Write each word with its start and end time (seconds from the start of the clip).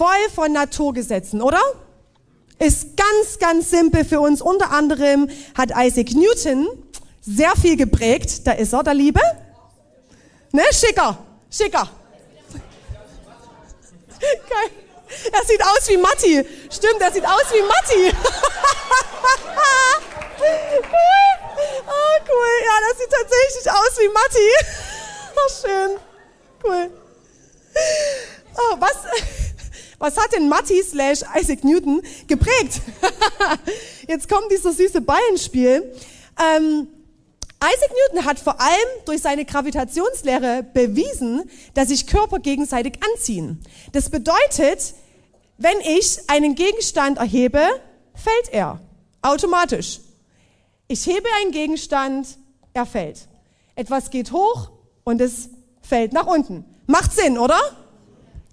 voll 0.00 0.30
von 0.34 0.50
Naturgesetzen, 0.50 1.42
oder? 1.42 1.60
Ist 2.58 2.96
ganz, 2.96 3.38
ganz 3.38 3.68
simpel 3.68 4.02
für 4.06 4.18
uns. 4.20 4.40
Unter 4.40 4.70
anderem 4.70 5.28
hat 5.54 5.72
Isaac 5.76 6.12
Newton 6.12 6.68
sehr 7.20 7.52
viel 7.60 7.76
geprägt. 7.76 8.46
Da 8.46 8.52
ist 8.52 8.72
er, 8.72 8.82
der 8.82 8.94
Liebe. 8.94 9.20
Ne, 10.52 10.62
schicker, 10.72 11.18
schicker. 11.50 11.86
Er 15.32 15.44
sieht 15.44 15.62
aus 15.62 15.88
wie 15.88 15.96
Matti. 15.98 16.46
Stimmt, 16.70 17.00
er 17.00 17.12
sieht 17.12 17.26
aus 17.26 17.52
wie 17.52 17.62
Matti. 17.62 18.16
oh, 21.86 22.16
cool. 22.30 22.54
Ja, 22.64 22.72
das 22.88 22.98
sieht 22.98 23.10
tatsächlich 23.10 23.70
aus 23.70 23.98
wie 23.98 24.08
Matti. 24.08 24.48
Oh, 25.36 25.50
schön. 25.60 25.98
Cool. 26.64 26.90
Oh, 28.56 28.76
was, 28.78 28.96
was 30.00 30.16
hat 30.16 30.32
denn 30.34 30.48
Matti 30.48 30.82
slash 30.82 31.20
Isaac 31.38 31.62
Newton 31.62 32.02
geprägt? 32.26 32.80
Jetzt 34.08 34.28
kommt 34.28 34.50
dieser 34.50 34.72
süße 34.72 35.02
Ball 35.02 35.20
ins 35.30 35.44
Spiel. 35.44 35.94
Ähm, 36.40 36.88
Isaac 37.62 37.90
Newton 37.90 38.24
hat 38.24 38.38
vor 38.40 38.58
allem 38.58 38.88
durch 39.04 39.20
seine 39.20 39.44
Gravitationslehre 39.44 40.64
bewiesen, 40.72 41.48
dass 41.74 41.88
sich 41.88 42.06
Körper 42.06 42.38
gegenseitig 42.38 42.94
anziehen. 43.12 43.62
Das 43.92 44.08
bedeutet, 44.08 44.94
wenn 45.58 45.78
ich 45.80 46.18
einen 46.28 46.54
Gegenstand 46.54 47.18
erhebe, 47.18 47.62
fällt 48.14 48.52
er 48.52 48.80
automatisch. 49.20 50.00
Ich 50.88 51.06
hebe 51.06 51.28
einen 51.42 51.52
Gegenstand, 51.52 52.38
er 52.72 52.86
fällt. 52.86 53.28
Etwas 53.74 54.10
geht 54.10 54.32
hoch 54.32 54.70
und 55.04 55.20
es 55.20 55.50
fällt 55.82 56.14
nach 56.14 56.26
unten. 56.26 56.64
Macht 56.86 57.12
Sinn, 57.12 57.36
oder? 57.36 57.60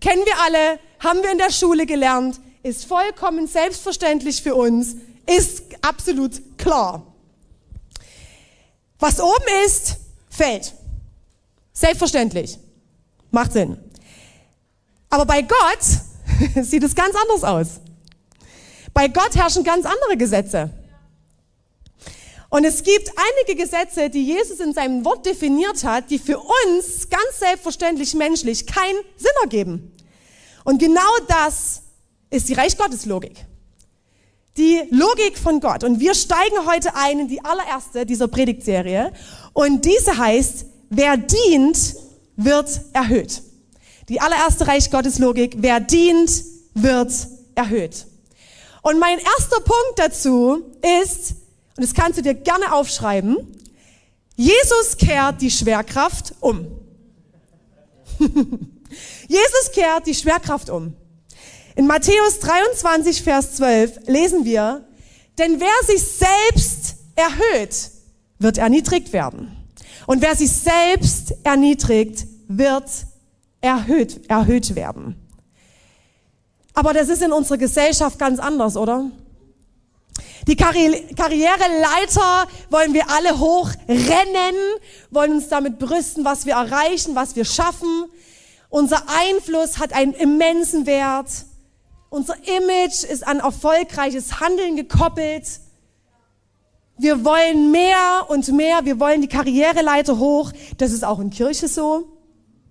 Kennen 0.02 0.26
wir 0.26 0.38
alle, 0.44 0.80
haben 1.00 1.22
wir 1.22 1.32
in 1.32 1.38
der 1.38 1.52
Schule 1.52 1.86
gelernt, 1.86 2.40
ist 2.64 2.86
vollkommen 2.86 3.48
selbstverständlich 3.48 4.42
für 4.42 4.56
uns, 4.56 4.96
ist 5.26 5.64
absolut 5.82 6.58
klar. 6.58 7.14
Was 9.00 9.20
oben 9.20 9.66
ist, 9.66 9.98
fällt. 10.30 10.74
Selbstverständlich. 11.74 12.58
Macht 13.32 13.54
Sinn. 13.54 13.78
Aber 15.10 15.26
bei 15.26 15.42
Gott 15.42 16.66
sieht 16.66 16.84
es 16.84 16.96
ganz 16.96 17.16
anders 17.16 17.44
aus. 17.44 17.68
Bei 18.94 19.08
Gott 19.08 19.36
herrschen 19.36 19.64
ganz 19.64 19.86
andere 19.86 20.18
Gesetze. 20.18 20.72
Und 22.50 22.64
es 22.64 22.82
gibt 22.82 23.12
einige 23.16 23.62
Gesetze, 23.62 24.10
die 24.10 24.26
Jesus 24.26 24.60
in 24.60 24.74
seinem 24.74 25.04
Wort 25.04 25.26
definiert 25.26 25.84
hat, 25.84 26.10
die 26.10 26.18
für 26.18 26.40
uns 26.40 27.10
ganz 27.10 27.40
selbstverständlich 27.40 28.14
menschlich 28.14 28.66
keinen 28.66 28.98
Sinn 29.18 29.32
ergeben. 29.44 29.92
Und 30.68 30.80
genau 30.80 31.00
das 31.30 31.84
ist 32.30 32.50
die 32.50 32.54
Reich 32.54 32.78
Gottes 32.78 33.06
Logik. 33.06 33.46
Die 34.58 34.82
Logik 34.92 35.38
von 35.38 35.62
Gott. 35.62 35.86
Und 35.86 36.02
wir 36.02 36.14
steigen 36.14 36.66
heute 36.66 36.94
ein 36.94 37.20
in 37.22 37.30
die 37.30 37.40
allererste 37.42 38.06
dieser 38.06 38.28
Predigtserie. 38.28 39.14
Und 39.54 39.86
diese 39.86 40.18
heißt, 40.18 40.66
wer 40.90 41.16
dient, 41.16 41.96
wird 42.36 42.82
erhöht. 42.92 43.44
Die 44.10 44.20
allererste 44.20 44.68
Reich 44.68 44.92
Gottes 44.92 45.20
Logik, 45.20 45.56
wer 45.60 45.80
dient, 45.80 46.44
wird 46.74 47.14
erhöht. 47.56 48.06
Und 48.82 49.00
mein 49.00 49.20
erster 49.20 49.62
Punkt 49.62 49.94
dazu 49.96 50.66
ist, 51.06 51.36
und 51.78 51.84
das 51.86 51.94
kannst 51.94 52.18
du 52.18 52.22
dir 52.22 52.34
gerne 52.34 52.74
aufschreiben, 52.74 53.38
Jesus 54.36 54.98
kehrt 54.98 55.42
die 55.42 55.50
Schwerkraft 55.50 56.34
um. 56.42 56.68
Jesus 59.28 59.72
kehrt 59.74 60.08
die 60.08 60.16
Schwerkraft 60.16 60.70
um. 60.70 60.96
In 61.76 61.88
Matthäus 61.88 62.40
23, 62.40 63.22
Vers 63.22 63.56
12 63.56 64.08
lesen 64.08 64.46
wir, 64.46 64.86
denn 65.38 65.60
wer 65.60 65.86
sich 65.86 66.02
selbst 66.04 66.96
erhöht, 67.16 67.92
wird 68.40 68.58
erniedrigt 68.58 69.14
werden. 69.14 69.56
Und 70.08 70.22
wer 70.22 70.36
sich 70.36 70.52
selbst 70.52 71.36
erniedrigt, 71.44 72.26
wird 72.48 72.90
erhöht, 73.62 74.28
erhöht 74.30 74.76
werden. 74.76 75.16
Aber 76.74 76.94
das 76.94 77.10
ist 77.10 77.22
in 77.22 77.32
unserer 77.32 77.58
Gesellschaft 77.58 78.18
ganz 78.18 78.40
anders, 78.40 78.78
oder? 78.78 79.12
Die 80.48 80.56
Karri 80.56 81.14
Karriereleiter 81.16 82.48
wollen 82.70 82.94
wir 82.94 83.10
alle 83.10 83.38
hochrennen, 83.38 84.56
wollen 85.12 85.34
uns 85.34 85.50
damit 85.50 85.78
brüsten, 85.78 86.24
was 86.24 86.46
wir 86.46 86.54
erreichen, 86.54 87.16
was 87.16 87.36
wir 87.36 87.44
schaffen. 87.44 88.06
Unser 88.70 89.04
Einfluss 89.08 89.78
hat 89.80 89.94
einen 89.94 90.14
immensen 90.14 90.86
Wert. 90.86 91.30
Unser 92.10 92.36
Image 92.48 93.04
ist 93.04 93.26
an 93.26 93.40
erfolgreiches 93.40 94.40
Handeln 94.40 94.76
gekoppelt. 94.76 95.60
Wir 96.98 97.24
wollen 97.24 97.72
mehr 97.72 98.26
und 98.28 98.48
mehr. 98.50 98.86
Wir 98.86 99.00
wollen 99.00 99.22
die 99.22 99.28
Karriereleiter 99.28 100.18
hoch. 100.18 100.52
Das 100.78 100.92
ist 100.92 101.04
auch 101.04 101.20
in 101.20 101.30
Kirche 101.30 101.68
so. 101.68 102.08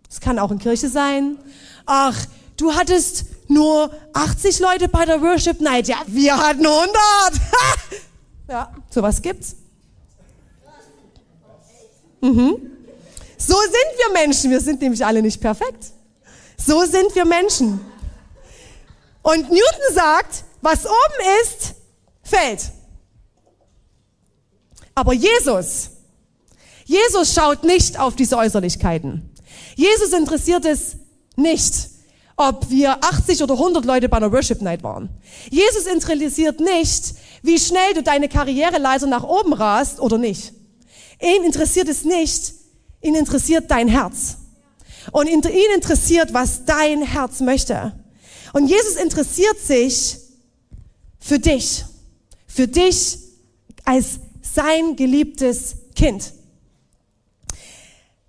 Das 0.09 0.21
kann 0.21 0.39
auch 0.39 0.51
in 0.51 0.59
Kirche 0.59 0.89
sein. 0.89 1.39
Ach, 1.85 2.17
du 2.57 2.75
hattest 2.75 3.27
nur 3.49 3.91
80 4.13 4.59
Leute 4.61 4.89
bei 4.89 5.05
der 5.05 5.21
Worship 5.21 5.61
Night. 5.61 5.89
Ja, 5.89 5.99
wir 6.07 6.37
hatten 6.37 6.67
100. 6.67 6.91
ja, 8.49 8.75
sowas 8.91 9.23
gibt's. 9.23 9.57
Mhm. 12.21 12.76
So 13.37 13.55
sind 13.55 13.99
wir 13.99 14.13
Menschen. 14.13 14.51
Wir 14.51 14.61
sind 14.61 14.81
nämlich 14.81 15.05
alle 15.05 15.23
nicht 15.23 15.41
perfekt. 15.41 15.93
So 16.57 16.85
sind 16.85 17.15
wir 17.15 17.25
Menschen. 17.25 17.81
Und 19.23 19.51
Newton 19.51 19.95
sagt, 19.95 20.45
was 20.63 20.87
oben 20.87 21.43
ist, 21.43 21.75
fällt. 22.23 22.71
Aber 24.95 25.13
Jesus, 25.13 25.91
Jesus 26.85 27.35
schaut 27.35 27.65
nicht 27.65 27.99
auf 27.99 28.17
diese 28.17 28.39
Äußerlichkeiten. 28.39 29.31
Jesus 29.75 30.13
interessiert 30.13 30.65
es 30.65 30.97
nicht, 31.37 31.91
ob 32.37 32.71
wir 32.71 33.03
80 33.05 33.43
oder 33.43 33.55
100 33.55 33.85
Leute 33.85 34.09
bei 34.09 34.17
einer 34.17 34.33
Worship 34.33 34.63
Night 34.63 34.83
waren. 34.83 35.11
Jesus 35.51 35.87
interessiert 35.87 36.61
nicht, 36.61 37.15
wie 37.43 37.59
schnell 37.59 37.95
du 37.95 38.03
deine 38.03 38.29
Karriereleiter 38.29 39.07
nach 39.07 39.25
oben 39.25 39.53
rast 39.53 40.01
oder 40.01 40.19
nicht. 40.19 40.53
Ihn 41.21 41.45
interessiert 41.45 41.89
es 41.89 42.05
nicht, 42.05 42.55
ihn 43.01 43.15
interessiert 43.15 43.71
dein 43.71 43.89
Herz. 43.89 44.39
Und 45.13 45.29
ihn 45.29 45.43
interessiert, 45.75 46.35
was 46.35 46.65
dein 46.65 47.03
Herz 47.03 47.41
möchte. 47.41 47.93
Und 48.53 48.67
Jesus 48.67 48.97
interessiert 48.97 49.59
sich 49.59 50.19
für 51.21 51.39
dich. 51.39 51.85
Für 52.47 52.67
dich 52.67 53.19
als 53.85 54.19
sein 54.43 54.97
geliebtes 54.97 55.77
Kind. 55.95 56.33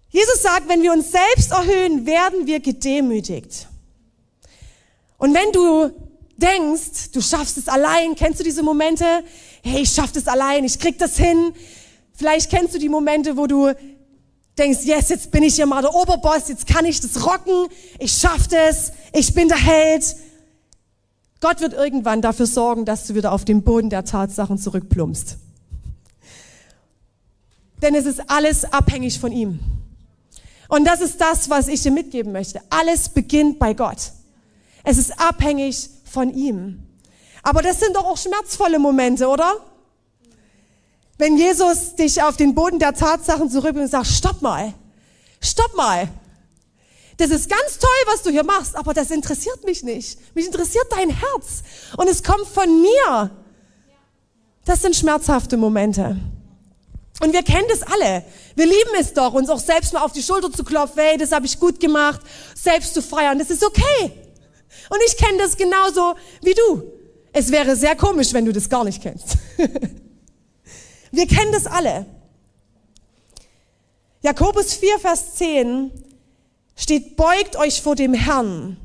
Jesus 0.09 0.41
sagt, 0.41 0.67
wenn 0.69 0.81
wir 0.81 0.91
uns 0.91 1.11
selbst 1.11 1.51
erhöhen, 1.51 2.05
werden 2.05 2.47
wir 2.47 2.59
gedemütigt. 2.59 3.67
Und 5.17 5.33
wenn 5.33 5.51
du 5.51 5.91
denkst, 6.37 7.11
du 7.11 7.21
schaffst 7.21 7.57
es 7.57 7.67
allein, 7.67 8.15
kennst 8.15 8.39
du 8.39 8.43
diese 8.43 8.63
Momente? 8.63 9.23
Hey, 9.63 9.81
ich 9.81 9.91
schaff 9.91 10.11
das 10.11 10.27
allein, 10.27 10.63
ich 10.63 10.79
krieg 10.79 10.97
das 10.97 11.17
hin. 11.17 11.53
Vielleicht 12.13 12.49
kennst 12.49 12.73
du 12.73 12.79
die 12.79 12.89
Momente, 12.89 13.37
wo 13.37 13.47
du 13.47 13.73
denkst, 14.57 14.85
yes, 14.85 15.09
jetzt 15.09 15.31
bin 15.31 15.43
ich 15.43 15.55
hier 15.55 15.65
mal 15.65 15.81
der 15.81 15.93
Oberboss, 15.93 16.47
jetzt 16.47 16.67
kann 16.67 16.85
ich 16.85 16.99
das 16.99 17.25
rocken, 17.25 17.67
ich 17.99 18.11
schaff 18.11 18.47
das, 18.47 18.91
ich 19.13 19.33
bin 19.33 19.47
der 19.47 19.57
Held. 19.57 20.15
Gott 21.39 21.61
wird 21.61 21.73
irgendwann 21.73 22.21
dafür 22.21 22.47
sorgen, 22.47 22.85
dass 22.85 23.05
du 23.07 23.15
wieder 23.15 23.31
auf 23.31 23.45
den 23.45 23.63
Boden 23.63 23.89
der 23.89 24.05
Tatsachen 24.05 24.57
zurückplumpst. 24.57 25.37
Denn 27.81 27.93
es 27.93 28.05
ist 28.05 28.29
alles 28.29 28.65
abhängig 28.65 29.19
von 29.19 29.31
ihm. 29.31 29.59
Und 30.67 30.85
das 30.85 30.99
ist 30.99 31.21
das, 31.21 31.49
was 31.49 31.67
ich 31.67 31.81
dir 31.81 31.91
mitgeben 31.91 32.31
möchte. 32.31 32.61
Alles 32.69 33.09
beginnt 33.09 33.59
bei 33.59 33.73
Gott. 33.73 34.11
Es 34.83 34.97
ist 34.97 35.19
abhängig 35.19 35.89
von 36.03 36.33
ihm. 36.33 36.83
Aber 37.43 37.61
das 37.61 37.79
sind 37.79 37.95
doch 37.95 38.05
auch 38.05 38.17
schmerzvolle 38.17 38.79
Momente, 38.79 39.27
oder? 39.27 39.53
Wenn 41.17 41.37
Jesus 41.37 41.95
dich 41.95 42.21
auf 42.21 42.37
den 42.37 42.53
Boden 42.53 42.79
der 42.79 42.93
Tatsachen 42.93 43.49
zurückbringt 43.49 43.85
und 43.85 43.91
sagt, 43.91 44.07
stopp 44.07 44.41
mal, 44.41 44.73
stopp 45.41 45.75
mal. 45.75 46.07
Das 47.17 47.31
ist 47.31 47.49
ganz 47.49 47.79
toll, 47.79 48.13
was 48.13 48.21
du 48.21 48.29
hier 48.29 48.43
machst, 48.43 48.75
aber 48.75 48.93
das 48.93 49.09
interessiert 49.09 49.65
mich 49.65 49.83
nicht. 49.83 50.19
Mich 50.35 50.45
interessiert 50.45 50.85
dein 50.91 51.09
Herz. 51.09 51.63
Und 51.97 52.07
es 52.07 52.21
kommt 52.21 52.47
von 52.47 52.81
mir. 52.81 53.31
Das 54.65 54.83
sind 54.83 54.95
schmerzhafte 54.95 55.57
Momente. 55.57 56.17
Und 57.21 57.33
wir 57.33 57.41
kennen 57.41 57.67
das 57.69 57.81
alle. 57.81 58.23
Wir 58.55 58.65
lieben 58.67 58.91
es 58.99 59.13
doch, 59.13 59.33
uns 59.33 59.49
auch 59.49 59.59
selbst 59.59 59.93
mal 59.93 60.03
auf 60.03 60.11
die 60.11 60.21
Schulter 60.21 60.51
zu 60.51 60.63
klopfen, 60.63 61.01
hey, 61.01 61.17
das 61.17 61.31
habe 61.31 61.47
ich 61.47 61.59
gut 61.59 61.79
gemacht, 61.79 62.21
selbst 62.53 62.93
zu 62.93 63.01
feiern, 63.01 63.39
das 63.39 63.49
ist 63.49 63.65
okay. 63.65 64.11
Und 64.89 64.99
ich 65.07 65.17
kenne 65.17 65.39
das 65.39 65.57
genauso 65.57 66.15
wie 66.43 66.53
du. 66.53 66.83
Es 67.33 67.51
wäre 67.51 67.75
sehr 67.75 67.95
komisch, 67.95 68.33
wenn 68.33 68.45
du 68.45 68.53
das 68.53 68.69
gar 68.69 68.83
nicht 68.83 69.01
kennst. 69.01 69.37
wir 71.11 71.27
kennen 71.27 71.51
das 71.51 71.65
alle. 71.65 72.05
Jakobus 74.21 74.73
4, 74.73 74.99
Vers 74.99 75.35
10 75.35 75.91
steht, 76.75 77.15
beugt 77.15 77.55
euch 77.55 77.81
vor 77.81 77.95
dem 77.95 78.13
Herrn, 78.13 78.77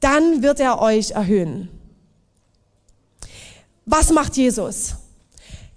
dann 0.00 0.42
wird 0.42 0.60
er 0.60 0.80
euch 0.80 1.12
erhöhen. 1.12 1.68
Was 3.84 4.10
macht 4.10 4.36
Jesus? 4.36 4.94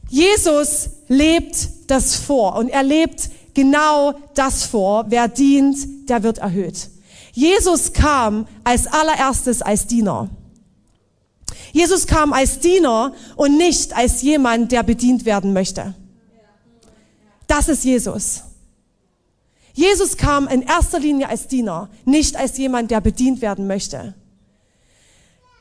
Jesus 0.09 0.89
lebt 1.07 1.69
das 1.87 2.15
vor 2.15 2.55
und 2.57 2.67
er 2.69 2.83
lebt 2.83 3.29
genau 3.53 4.13
das 4.35 4.63
vor. 4.65 5.05
Wer 5.07 5.29
dient, 5.29 6.09
der 6.09 6.21
wird 6.23 6.39
erhöht. 6.39 6.89
Jesus 7.31 7.93
kam 7.93 8.47
als 8.65 8.87
allererstes 8.87 9.61
als 9.61 9.87
Diener. 9.87 10.29
Jesus 11.71 12.07
kam 12.07 12.33
als 12.33 12.59
Diener 12.59 13.13
und 13.35 13.57
nicht 13.57 13.95
als 13.95 14.21
jemand, 14.21 14.71
der 14.71 14.83
bedient 14.83 15.25
werden 15.25 15.53
möchte. 15.53 15.93
Das 17.47 17.69
ist 17.69 17.83
Jesus. 17.83 18.43
Jesus 19.73 20.17
kam 20.17 20.47
in 20.47 20.61
erster 20.61 20.99
Linie 20.99 21.29
als 21.29 21.47
Diener, 21.47 21.89
nicht 22.05 22.35
als 22.35 22.57
jemand, 22.57 22.91
der 22.91 23.01
bedient 23.01 23.41
werden 23.41 23.67
möchte. 23.67 24.13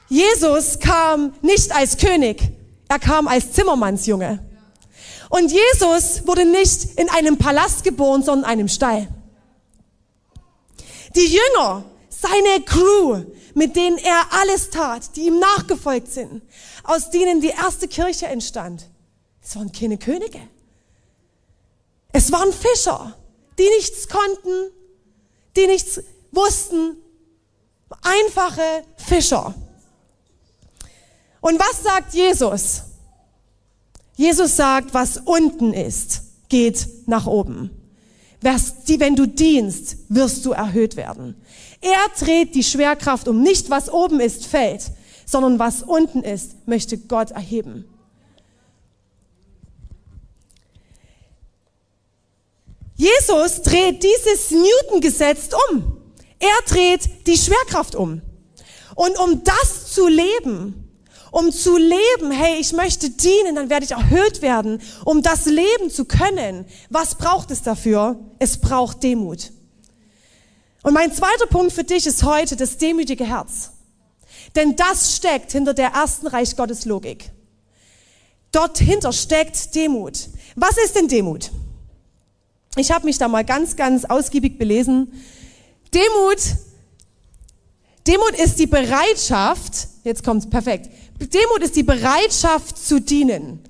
Jesus 0.09 0.81
kam 0.81 1.33
nicht 1.43 1.75
als 1.75 1.97
König, 1.97 2.43
er 2.89 2.99
kam 2.99 3.29
als 3.29 3.53
Zimmermannsjunge. 3.53 4.41
Und 5.29 5.53
Jesus 5.53 6.27
wurde 6.27 6.45
nicht 6.45 6.99
in 6.99 7.09
einem 7.09 7.39
Palast 7.39 7.85
geboren, 7.85 8.25
sondern 8.25 8.51
in 8.51 8.59
einem 8.59 8.69
Stall. 8.69 9.07
Die 11.15 11.27
Jünger, 11.27 11.85
seine 12.09 12.65
Crew, 12.65 13.25
mit 13.55 13.77
denen 13.77 13.99
er 13.99 14.27
alles 14.31 14.71
tat, 14.71 15.17
die 15.17 15.27
ihm 15.27 15.39
nachgefolgt 15.39 16.09
sind, 16.09 16.43
aus 16.85 17.11
denen 17.11 17.41
die 17.41 17.49
erste 17.49 17.89
Kirche 17.89 18.27
entstand, 18.27 18.89
es 19.43 19.57
waren 19.57 19.73
keine 19.73 19.99
Könige. 19.99 20.41
Es 22.13 22.31
waren 22.33 22.53
Fischer, 22.53 23.17
die 23.59 23.69
nichts 23.79 24.09
konnten, 24.09 24.73
die 25.57 25.67
nichts 25.67 26.01
wussten, 26.33 26.97
einfache 28.03 28.85
Fischer. 28.97 29.55
Und 31.41 31.59
was 31.59 31.83
sagt 31.83 32.15
Jesus? 32.15 32.83
Jesus 34.17 34.57
sagt, 34.57 34.93
was 34.93 35.17
unten 35.17 35.73
ist, 35.73 36.23
geht 36.49 36.87
nach 37.07 37.27
oben. 37.27 37.80
Wenn 38.41 39.17
du 39.17 39.27
dienst, 39.27 39.97
wirst 40.09 40.45
du 40.47 40.53
erhöht 40.53 40.97
werden. 40.97 41.37
Er 41.81 42.07
dreht 42.19 42.55
die 42.55 42.65
Schwerkraft 42.65 43.29
um. 43.29 43.43
Nicht 43.43 43.71
was 43.71 43.93
oben 43.93 44.21
ist, 44.21 44.47
fällt, 44.47 44.91
sondern 45.27 45.59
was 45.59 45.83
unten 45.83 46.23
ist, 46.23 46.67
möchte 46.67 46.99
Gott 46.99 47.31
erheben. 47.31 47.85
Jesus 52.97 53.63
dreht 53.63 54.03
dieses 54.03 54.51
Newton-Gesetz 54.51 55.49
um. 55.71 55.97
Er 56.39 56.49
dreht 56.67 57.27
die 57.27 57.39
Schwerkraft 57.39 57.95
um. 57.95 58.21
Und 58.95 59.19
um 59.19 59.43
das 59.43 59.93
zu 59.93 60.07
leben, 60.07 60.80
um 61.31 61.53
zu 61.53 61.77
leben, 61.77 62.31
hey, 62.31 62.59
ich 62.61 62.73
möchte 62.73 63.11
dienen, 63.11 63.55
dann 63.55 63.71
werde 63.71 63.85
ich 63.85 63.93
erhöht 63.93 64.43
werden, 64.43 64.81
um 65.05 65.23
das 65.23 65.47
leben 65.47 65.91
zu 65.91 66.05
können. 66.05 66.67
Was 66.89 67.15
braucht 67.15 67.51
es 67.51 67.63
dafür? 67.63 68.19
Es 68.39 68.59
braucht 68.59 69.03
Demut. 69.03 69.53
Und 70.83 70.95
mein 70.95 71.13
zweiter 71.13 71.47
Punkt 71.47 71.73
für 71.73 71.85
dich 71.85 72.07
ist 72.07 72.23
heute 72.23 72.57
das 72.57 72.79
demütige 72.79 73.25
Herz. 73.25 73.71
Denn 74.57 74.77
das 74.77 75.15
steckt 75.17 75.53
hinter 75.53 75.75
der 75.75 75.91
ersten 75.91 76.27
Reich 76.27 76.57
Gottes 76.57 76.85
Logik. 76.85 77.31
Dort 78.53 78.79
hinter 78.79 79.13
steckt 79.13 79.75
Demut. 79.75 80.29
Was 80.57 80.77
ist 80.79 80.97
denn 80.97 81.07
Demut? 81.07 81.51
Ich 82.77 82.91
habe 82.91 83.05
mich 83.05 83.19
da 83.19 83.29
mal 83.29 83.45
ganz, 83.45 83.77
ganz 83.77 84.05
ausgiebig 84.05 84.59
belesen. 84.59 85.13
Demut, 85.93 86.39
Demut 88.07 88.35
ist 88.43 88.59
die 88.59 88.67
Bereitschaft, 88.67 89.89
jetzt 90.05 90.25
kommt's 90.25 90.49
perfekt, 90.49 90.89
Demut 91.29 91.63
ist 91.63 91.77
die 91.77 91.83
Bereitschaft 91.83 92.79
zu 92.79 93.01
dienen. 93.01 93.63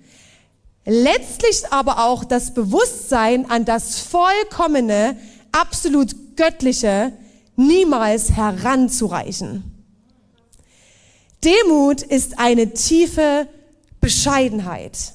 Letztlich 0.85 1.71
aber 1.71 2.07
auch 2.07 2.25
das 2.25 2.55
Bewusstsein 2.55 3.51
an 3.51 3.65
das 3.65 4.01
vollkommene, 4.01 5.17
absolut 5.53 6.37
göttliche 6.37 7.13
niemals 7.57 8.33
heranzureichen. 8.33 9.65
Demut 11.45 12.03
ist 12.03 12.39
eine 12.39 12.73
tiefe 12.73 13.49
Bescheidenheit. 14.01 15.15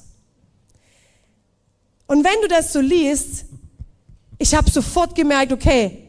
Und 2.06 2.24
wenn 2.24 2.40
du 2.42 2.48
das 2.48 2.72
so 2.72 2.80
liest, 2.80 3.46
ich 4.38 4.54
habe 4.54 4.70
sofort 4.70 5.14
gemerkt, 5.14 5.52
okay, 5.52 6.04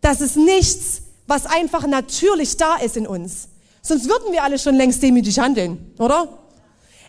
das 0.00 0.20
ist 0.20 0.36
nichts, 0.36 1.02
was 1.26 1.46
einfach 1.46 1.86
natürlich 1.86 2.56
da 2.56 2.76
ist 2.76 2.96
in 2.96 3.06
uns. 3.06 3.48
Sonst 3.86 4.08
würden 4.08 4.32
wir 4.32 4.42
alle 4.42 4.58
schon 4.58 4.74
längst 4.74 5.00
demütig 5.00 5.38
handeln, 5.38 5.92
oder? 5.98 6.40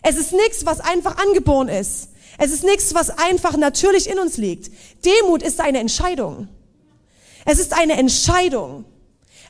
Es 0.02 0.16
ist 0.16 0.32
nichts, 0.32 0.64
was 0.64 0.78
einfach 0.78 1.16
angeboren 1.16 1.68
ist. 1.68 2.10
Es 2.38 2.52
ist 2.52 2.62
nichts, 2.62 2.94
was 2.94 3.10
einfach 3.10 3.56
natürlich 3.56 4.08
in 4.08 4.20
uns 4.20 4.36
liegt. 4.36 4.70
Demut 5.04 5.42
ist 5.42 5.60
eine 5.60 5.80
Entscheidung. 5.80 6.46
Es 7.44 7.58
ist 7.58 7.72
eine 7.76 7.94
Entscheidung, 7.94 8.84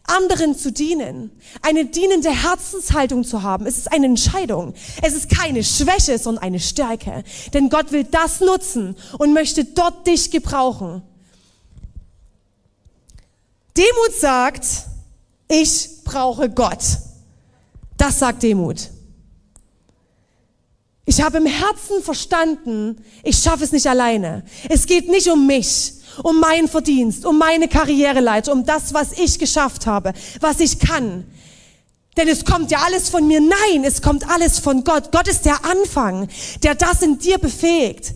anderen 0.05 0.57
zu 0.57 0.73
dienen, 0.73 1.31
eine 1.61 1.85
dienende 1.85 2.31
Herzenshaltung 2.31 3.25
zu 3.25 3.43
haben. 3.43 3.67
Es 3.67 3.77
ist 3.77 3.93
eine 3.93 4.07
Entscheidung. 4.07 4.73
Es 5.03 5.13
ist 5.13 5.29
keine 5.29 5.63
Schwäche, 5.63 6.17
sondern 6.19 6.45
eine 6.45 6.61
Stärke. 6.61 7.25
Denn 7.53 7.69
Gott 7.69 7.93
will 7.93 8.05
das 8.05 8.41
nutzen 8.41 8.97
und 9.19 9.35
möchte 9.35 9.65
dort 9.67 10.07
dich 10.07 10.31
gebrauchen. 10.31 11.03
Demut 13.77 14.19
sagt, 14.19 14.65
ich 15.47 15.91
brauche 16.05 16.49
Gott. 16.49 16.79
Das 17.99 18.19
sagt 18.19 18.43
Demut. 18.43 18.89
Ich 21.05 21.21
habe 21.21 21.39
im 21.39 21.47
Herzen 21.47 22.03
verstanden, 22.03 23.03
ich 23.23 23.39
schaffe 23.39 23.65
es 23.65 23.73
nicht 23.73 23.87
alleine. 23.87 24.45
Es 24.69 24.87
geht 24.87 25.09
nicht 25.09 25.29
um 25.29 25.47
mich, 25.47 25.95
um 26.23 26.39
meinen 26.39 26.69
Verdienst, 26.69 27.25
um 27.25 27.39
meine 27.39 27.67
Karriereleiter, 27.67 28.53
um 28.53 28.65
das, 28.65 28.95
was 28.95 29.13
ich 29.13 29.39
geschafft 29.39 29.87
habe, 29.87 30.13
was 30.41 30.61
ich 30.61 30.79
kann. 30.79 31.25
Denn 32.19 32.29
es 32.29 32.45
kommt 32.45 32.71
ja 32.71 32.81
alles 32.81 33.09
von 33.09 33.27
mir. 33.27 33.41
Nein, 33.41 33.85
es 33.85 34.03
kommt 34.03 34.29
alles 34.29 34.59
von 34.59 34.85
Gott. 34.85 35.13
Gott 35.13 35.29
ist 35.29 35.45
der 35.45 35.65
Anfang, 35.65 36.29
der 36.63 36.75
das 36.75 37.03
in 37.03 37.19
dir 37.19 37.39
befähigt. 37.39 38.13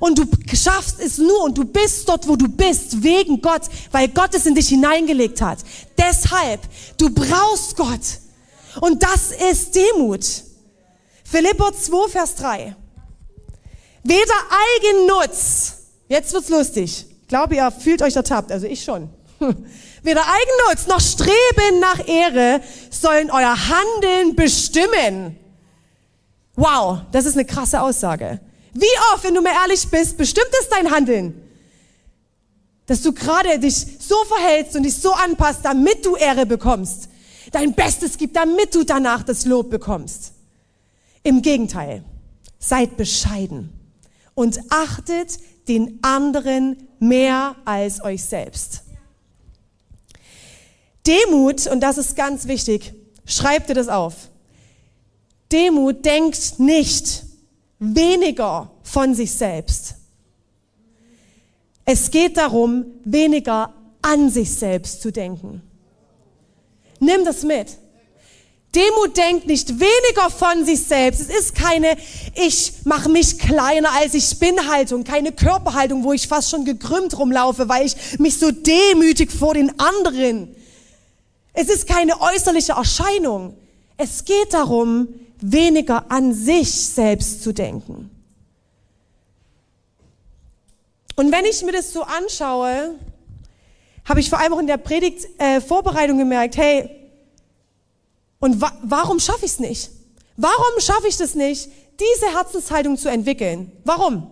Und 0.00 0.18
du 0.18 0.24
schaffst 0.54 1.00
es 1.00 1.18
nur 1.18 1.42
und 1.42 1.58
du 1.58 1.64
bist 1.64 2.08
dort, 2.08 2.28
wo 2.28 2.36
du 2.36 2.46
bist, 2.46 3.02
wegen 3.02 3.40
Gott, 3.40 3.62
weil 3.90 4.08
Gott 4.08 4.34
es 4.34 4.46
in 4.46 4.54
dich 4.54 4.68
hineingelegt 4.68 5.40
hat. 5.40 5.58
Deshalb, 5.98 6.60
du 6.98 7.10
brauchst 7.10 7.76
Gott. 7.76 8.20
Und 8.80 9.02
das 9.02 9.32
ist 9.50 9.74
Demut. 9.74 10.24
Philipper 11.24 11.72
2, 11.72 12.08
Vers 12.08 12.34
3. 12.36 12.74
Weder 14.02 14.34
Eigennutz, 14.76 15.74
jetzt 16.08 16.32
wird's 16.32 16.48
lustig. 16.48 17.06
Ich 17.22 17.28
glaube, 17.28 17.56
ihr 17.56 17.70
fühlt 17.70 18.00
euch 18.00 18.16
ertappt, 18.16 18.50
also 18.50 18.66
ich 18.66 18.82
schon. 18.82 19.10
Weder 20.02 20.22
Eigennutz 20.22 20.86
noch 20.86 21.00
Streben 21.00 21.80
nach 21.80 22.06
Ehre 22.08 22.62
sollen 22.90 23.30
euer 23.30 23.54
Handeln 23.68 24.34
bestimmen. 24.34 25.38
Wow, 26.54 27.00
das 27.12 27.26
ist 27.26 27.34
eine 27.34 27.44
krasse 27.44 27.80
Aussage. 27.82 28.40
Wie 28.72 28.86
oft, 29.12 29.24
wenn 29.24 29.34
du 29.34 29.42
mir 29.42 29.52
ehrlich 29.52 29.88
bist, 29.88 30.16
bestimmt 30.16 30.50
es 30.60 30.68
dein 30.68 30.90
Handeln? 30.90 31.42
Dass 32.86 33.02
du 33.02 33.12
gerade 33.12 33.58
dich 33.58 33.74
so 33.98 34.16
verhältst 34.24 34.74
und 34.76 34.84
dich 34.84 34.96
so 34.96 35.12
anpasst, 35.12 35.60
damit 35.62 36.06
du 36.06 36.16
Ehre 36.16 36.46
bekommst 36.46 37.07
dein 37.52 37.74
Bestes 37.74 38.18
gibst, 38.18 38.36
damit 38.36 38.74
du 38.74 38.84
danach 38.84 39.22
das 39.22 39.44
Lob 39.44 39.70
bekommst. 39.70 40.32
Im 41.22 41.42
Gegenteil, 41.42 42.04
seid 42.58 42.96
bescheiden 42.96 43.72
und 44.34 44.60
achtet 44.70 45.38
den 45.68 45.98
anderen 46.02 46.88
mehr 46.98 47.56
als 47.64 48.02
euch 48.02 48.24
selbst. 48.24 48.82
Demut, 51.06 51.66
und 51.66 51.80
das 51.80 51.98
ist 51.98 52.16
ganz 52.16 52.46
wichtig, 52.48 52.92
schreibt 53.24 53.68
dir 53.68 53.74
das 53.74 53.88
auf. 53.88 54.28
Demut 55.50 56.04
denkt 56.04 56.58
nicht 56.58 57.24
weniger 57.78 58.70
von 58.82 59.14
sich 59.14 59.32
selbst. 59.32 59.94
Es 61.84 62.10
geht 62.10 62.36
darum, 62.36 62.84
weniger 63.04 63.72
an 64.02 64.28
sich 64.30 64.52
selbst 64.52 65.00
zu 65.00 65.10
denken. 65.10 65.62
Nimm 67.00 67.24
das 67.24 67.42
mit. 67.42 67.68
Demut 68.74 69.16
denkt 69.16 69.46
nicht 69.46 69.70
weniger 69.70 70.30
von 70.30 70.64
sich 70.64 70.82
selbst. 70.82 71.22
Es 71.22 71.28
ist 71.30 71.54
keine 71.54 71.96
ich 72.34 72.72
mache 72.84 73.08
mich 73.08 73.38
kleiner 73.38 73.92
als 73.92 74.14
ich 74.14 74.38
bin 74.38 74.68
Haltung, 74.70 75.04
keine 75.04 75.32
Körperhaltung, 75.32 76.04
wo 76.04 76.12
ich 76.12 76.28
fast 76.28 76.50
schon 76.50 76.64
gekrümmt 76.64 77.18
rumlaufe, 77.18 77.68
weil 77.68 77.86
ich 77.86 78.18
mich 78.18 78.38
so 78.38 78.50
demütig 78.50 79.32
vor 79.32 79.54
den 79.54 79.78
anderen. 79.80 80.54
Es 81.54 81.68
ist 81.68 81.86
keine 81.86 82.20
äußerliche 82.20 82.72
Erscheinung. 82.72 83.56
Es 83.96 84.24
geht 84.24 84.52
darum, 84.52 85.08
weniger 85.40 86.10
an 86.10 86.34
sich 86.34 86.72
selbst 86.72 87.42
zu 87.42 87.52
denken. 87.52 88.10
Und 91.16 91.32
wenn 91.32 91.44
ich 91.46 91.62
mir 91.64 91.72
das 91.72 91.92
so 91.92 92.02
anschaue, 92.02 92.94
habe 94.08 94.20
ich 94.20 94.30
vor 94.30 94.38
allem 94.38 94.54
auch 94.54 94.58
in 94.58 94.66
der 94.66 94.78
Predigt-Vorbereitung 94.78 96.16
äh, 96.16 96.22
gemerkt, 96.22 96.56
hey, 96.56 96.88
und 98.40 98.60
wa 98.60 98.72
warum 98.82 99.20
schaffe 99.20 99.44
ich 99.44 99.52
es 99.52 99.58
nicht? 99.58 99.90
Warum 100.36 100.80
schaffe 100.80 101.08
ich 101.08 101.16
das 101.16 101.34
nicht, 101.34 101.68
diese 102.00 102.32
Herzenshaltung 102.32 102.96
zu 102.96 103.10
entwickeln? 103.10 103.72
Warum? 103.84 104.30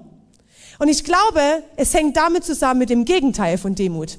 Und 0.79 0.89
ich 0.89 1.05
glaube, 1.05 1.63
es 1.77 1.93
hängt 1.93 2.17
damit 2.17 2.45
zusammen 2.45 2.79
mit 2.79 2.91
dem 2.91 3.05
Gegenteil 3.05 3.59
von 3.59 3.75
Demut. 3.75 4.19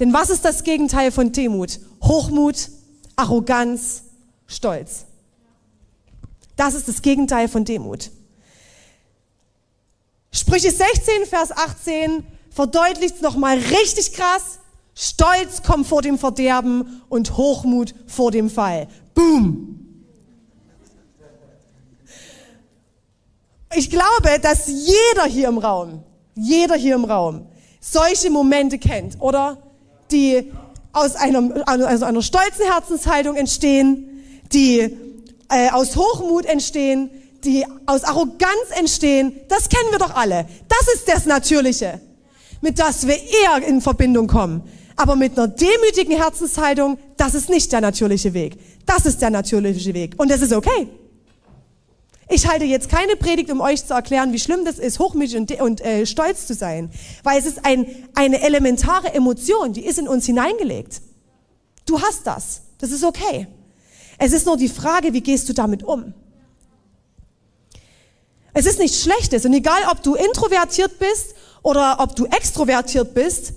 Denn 0.00 0.12
was 0.12 0.30
ist 0.30 0.44
das 0.44 0.64
Gegenteil 0.64 1.12
von 1.12 1.32
Demut? 1.32 1.78
Hochmut, 2.02 2.68
Arroganz, 3.16 4.02
Stolz. 4.46 5.04
Das 6.56 6.74
ist 6.74 6.88
das 6.88 7.00
Gegenteil 7.02 7.48
von 7.48 7.64
Demut. 7.64 8.10
Sprüche 10.32 10.70
16, 10.70 11.26
Vers 11.26 11.52
18 11.52 12.26
verdeutlicht 12.50 13.16
es 13.16 13.20
nochmal 13.20 13.58
richtig 13.58 14.12
krass. 14.12 14.58
Stolz 14.94 15.62
kommt 15.62 15.86
vor 15.86 16.02
dem 16.02 16.18
Verderben 16.18 17.02
und 17.08 17.36
Hochmut 17.36 17.94
vor 18.06 18.30
dem 18.30 18.48
Fall. 18.48 18.88
Boom. 19.14 19.80
Ich 23.76 23.90
glaube, 23.90 24.38
dass 24.40 24.68
jeder 24.68 25.24
hier 25.26 25.48
im 25.48 25.58
Raum, 25.58 26.04
jeder 26.36 26.76
hier 26.76 26.94
im 26.94 27.04
Raum 27.04 27.46
solche 27.80 28.30
Momente 28.30 28.78
kennt, 28.78 29.20
oder? 29.20 29.58
Die 30.12 30.52
aus 30.92 31.16
einer, 31.16 31.66
also 31.66 32.04
einer 32.04 32.22
stolzen 32.22 32.64
Herzenshaltung 32.70 33.34
entstehen, 33.34 34.22
die 34.52 34.96
äh, 35.50 35.70
aus 35.70 35.96
Hochmut 35.96 36.46
entstehen, 36.46 37.10
die 37.44 37.66
aus 37.86 38.04
Arroganz 38.04 38.70
entstehen. 38.78 39.40
Das 39.48 39.68
kennen 39.68 39.90
wir 39.90 39.98
doch 39.98 40.14
alle. 40.14 40.46
Das 40.68 40.94
ist 40.94 41.08
das 41.08 41.26
Natürliche, 41.26 42.00
mit 42.60 42.78
das 42.78 43.08
wir 43.08 43.16
eher 43.16 43.66
in 43.66 43.80
Verbindung 43.80 44.28
kommen. 44.28 44.62
Aber 44.96 45.16
mit 45.16 45.36
einer 45.36 45.48
demütigen 45.48 46.16
Herzenshaltung, 46.16 46.98
das 47.16 47.34
ist 47.34 47.48
nicht 47.48 47.72
der 47.72 47.80
natürliche 47.80 48.32
Weg. 48.32 48.58
Das 48.86 49.06
ist 49.06 49.20
der 49.20 49.30
natürliche 49.30 49.92
Weg. 49.94 50.14
Und 50.18 50.30
das 50.30 50.40
ist 50.40 50.52
okay. 50.52 50.88
Ich 52.28 52.48
halte 52.48 52.64
jetzt 52.64 52.88
keine 52.88 53.16
Predigt, 53.16 53.50
um 53.50 53.60
euch 53.60 53.84
zu 53.84 53.92
erklären, 53.92 54.32
wie 54.32 54.38
schlimm 54.38 54.64
das 54.64 54.78
ist, 54.78 54.98
hochmütig 54.98 55.36
und, 55.36 55.60
und 55.60 55.80
äh, 55.82 56.06
stolz 56.06 56.46
zu 56.46 56.54
sein. 56.54 56.90
Weil 57.22 57.38
es 57.38 57.46
ist 57.46 57.64
ein, 57.64 57.86
eine 58.14 58.40
elementare 58.42 59.12
Emotion, 59.12 59.72
die 59.72 59.84
ist 59.84 59.98
in 59.98 60.08
uns 60.08 60.26
hineingelegt. 60.26 61.02
Du 61.86 62.00
hast 62.00 62.26
das. 62.26 62.62
Das 62.78 62.90
ist 62.90 63.04
okay. 63.04 63.46
Es 64.18 64.32
ist 64.32 64.46
nur 64.46 64.56
die 64.56 64.68
Frage, 64.68 65.12
wie 65.12 65.20
gehst 65.20 65.48
du 65.48 65.52
damit 65.52 65.82
um? 65.82 66.14
Es 68.54 68.66
ist 68.66 68.78
nichts 68.78 69.02
Schlechtes. 69.02 69.44
Und 69.44 69.52
egal, 69.52 69.80
ob 69.90 70.02
du 70.02 70.14
introvertiert 70.14 70.98
bist 70.98 71.34
oder 71.62 71.96
ob 71.98 72.14
du 72.14 72.26
extrovertiert 72.26 73.12
bist, 73.12 73.52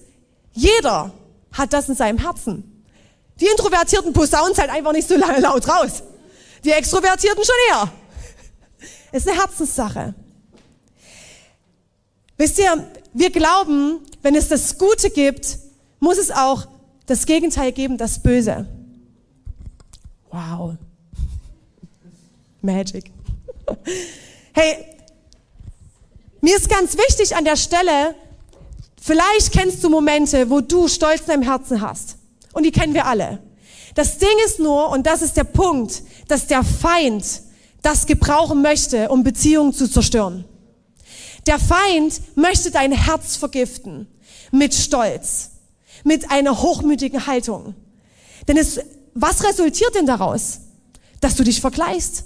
jeder 0.53 1.13
hat 1.51 1.73
das 1.73 1.89
in 1.89 1.95
seinem 1.95 2.17
Herzen. 2.17 2.83
Die 3.39 3.45
Introvertierten 3.45 4.13
posaunen 4.13 4.51
es 4.51 4.57
halt 4.57 4.69
einfach 4.69 4.93
nicht 4.93 5.07
so 5.07 5.15
lange 5.15 5.39
laut 5.39 5.67
raus. 5.67 6.03
Die 6.63 6.71
Extrovertierten 6.71 7.43
schon 7.43 7.55
eher. 7.69 7.91
Es 9.11 9.25
ist 9.25 9.29
eine 9.29 9.39
Herzenssache. 9.39 10.13
Wisst 12.37 12.59
ihr, 12.59 12.87
wir 13.13 13.31
glauben, 13.31 13.99
wenn 14.21 14.35
es 14.35 14.47
das 14.49 14.77
Gute 14.77 15.09
gibt, 15.09 15.57
muss 15.99 16.17
es 16.17 16.29
auch 16.29 16.67
das 17.05 17.25
Gegenteil 17.25 17.71
geben, 17.71 17.97
das 17.97 18.21
Böse. 18.21 18.67
Wow. 20.29 20.75
Magic. 22.61 23.11
Hey, 24.53 24.85
mir 26.41 26.55
ist 26.55 26.69
ganz 26.69 26.97
wichtig 26.97 27.35
an 27.35 27.45
der 27.45 27.55
Stelle, 27.55 28.15
vielleicht 29.07 29.51
kennst 29.51 29.83
du 29.83 29.89
Momente, 29.89 30.49
wo 30.49 30.61
du 30.61 30.87
Stolz 30.87 31.21
in 31.21 31.27
deinem 31.27 31.43
Herzen 31.43 31.81
hast. 31.81 32.17
Und 32.53 32.63
die 32.63 32.71
kennen 32.71 32.93
wir 32.93 33.05
alle. 33.05 33.39
Das 33.95 34.17
Ding 34.19 34.29
ist 34.45 34.59
nur, 34.59 34.89
und 34.89 35.07
das 35.07 35.21
ist 35.21 35.37
der 35.37 35.43
Punkt, 35.43 36.03
dass 36.27 36.45
der 36.45 36.63
Feind 36.63 37.41
das 37.81 38.05
gebrauchen 38.05 38.61
möchte, 38.61 39.09
um 39.09 39.23
Beziehungen 39.23 39.73
zu 39.73 39.89
zerstören. 39.89 40.45
Der 41.47 41.57
Feind 41.57 42.21
möchte 42.35 42.69
dein 42.69 42.91
Herz 42.91 43.37
vergiften 43.37 44.07
mit 44.51 44.75
Stolz, 44.75 45.51
mit 46.03 46.29
einer 46.29 46.61
hochmütigen 46.61 47.25
Haltung. 47.25 47.73
Denn 48.47 48.57
es, 48.57 48.79
was 49.13 49.43
resultiert 49.43 49.95
denn 49.95 50.05
daraus? 50.05 50.59
Dass 51.21 51.35
du 51.35 51.43
dich 51.43 51.61
vergleichst, 51.61 52.25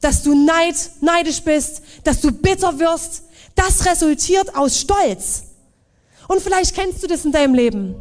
dass 0.00 0.22
du 0.22 0.34
neid, 0.34 0.76
neidisch 1.00 1.42
bist, 1.42 1.82
dass 2.04 2.20
du 2.20 2.32
bitter 2.32 2.78
wirst. 2.78 3.24
Das 3.54 3.84
resultiert 3.84 4.56
aus 4.56 4.78
Stolz. 4.78 5.42
Und 6.30 6.40
vielleicht 6.40 6.76
kennst 6.76 7.02
du 7.02 7.08
das 7.08 7.24
in 7.24 7.32
deinem 7.32 7.54
Leben. 7.54 7.96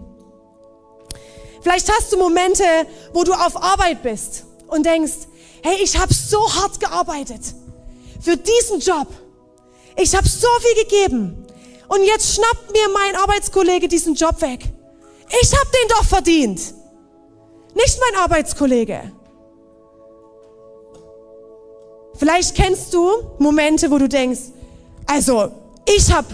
Vielleicht 1.63 1.91
hast 1.91 2.11
du 2.11 2.17
Momente, 2.17 2.63
wo 3.11 3.23
du 3.23 3.33
auf 3.33 3.59
Arbeit 3.59 4.03
bist 4.03 4.45
und 4.67 4.85
denkst, 4.85 5.27
hey, 5.63 5.77
ich 5.81 5.97
habe 5.97 6.13
so 6.13 6.37
hart 6.53 6.79
gearbeitet 6.79 7.41
für 8.21 8.37
diesen 8.37 8.81
Job. 8.81 9.07
Ich 9.95 10.15
habe 10.15 10.29
so 10.29 10.47
viel 10.59 10.83
gegeben. 10.83 11.43
Und 11.87 12.03
jetzt 12.03 12.35
schnappt 12.35 12.71
mir 12.71 12.87
mein 12.93 13.15
Arbeitskollege 13.15 13.87
diesen 13.87 14.13
Job 14.13 14.39
weg. 14.41 14.63
Ich 15.41 15.51
habe 15.51 15.71
den 15.71 15.89
doch 15.89 16.05
verdient. 16.05 16.59
Nicht 17.73 17.99
mein 17.99 18.21
Arbeitskollege. 18.21 19.11
Vielleicht 22.13 22.53
kennst 22.53 22.93
du 22.93 23.09
Momente, 23.39 23.89
wo 23.89 23.97
du 23.97 24.07
denkst, 24.07 24.51
also 25.07 25.51
ich 25.87 26.13
habe 26.13 26.27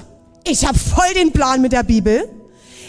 ich 0.48 0.66
hab 0.66 0.78
voll 0.78 1.14
den 1.16 1.32
Plan 1.32 1.62
mit 1.62 1.72
der 1.72 1.84
Bibel. 1.84 2.30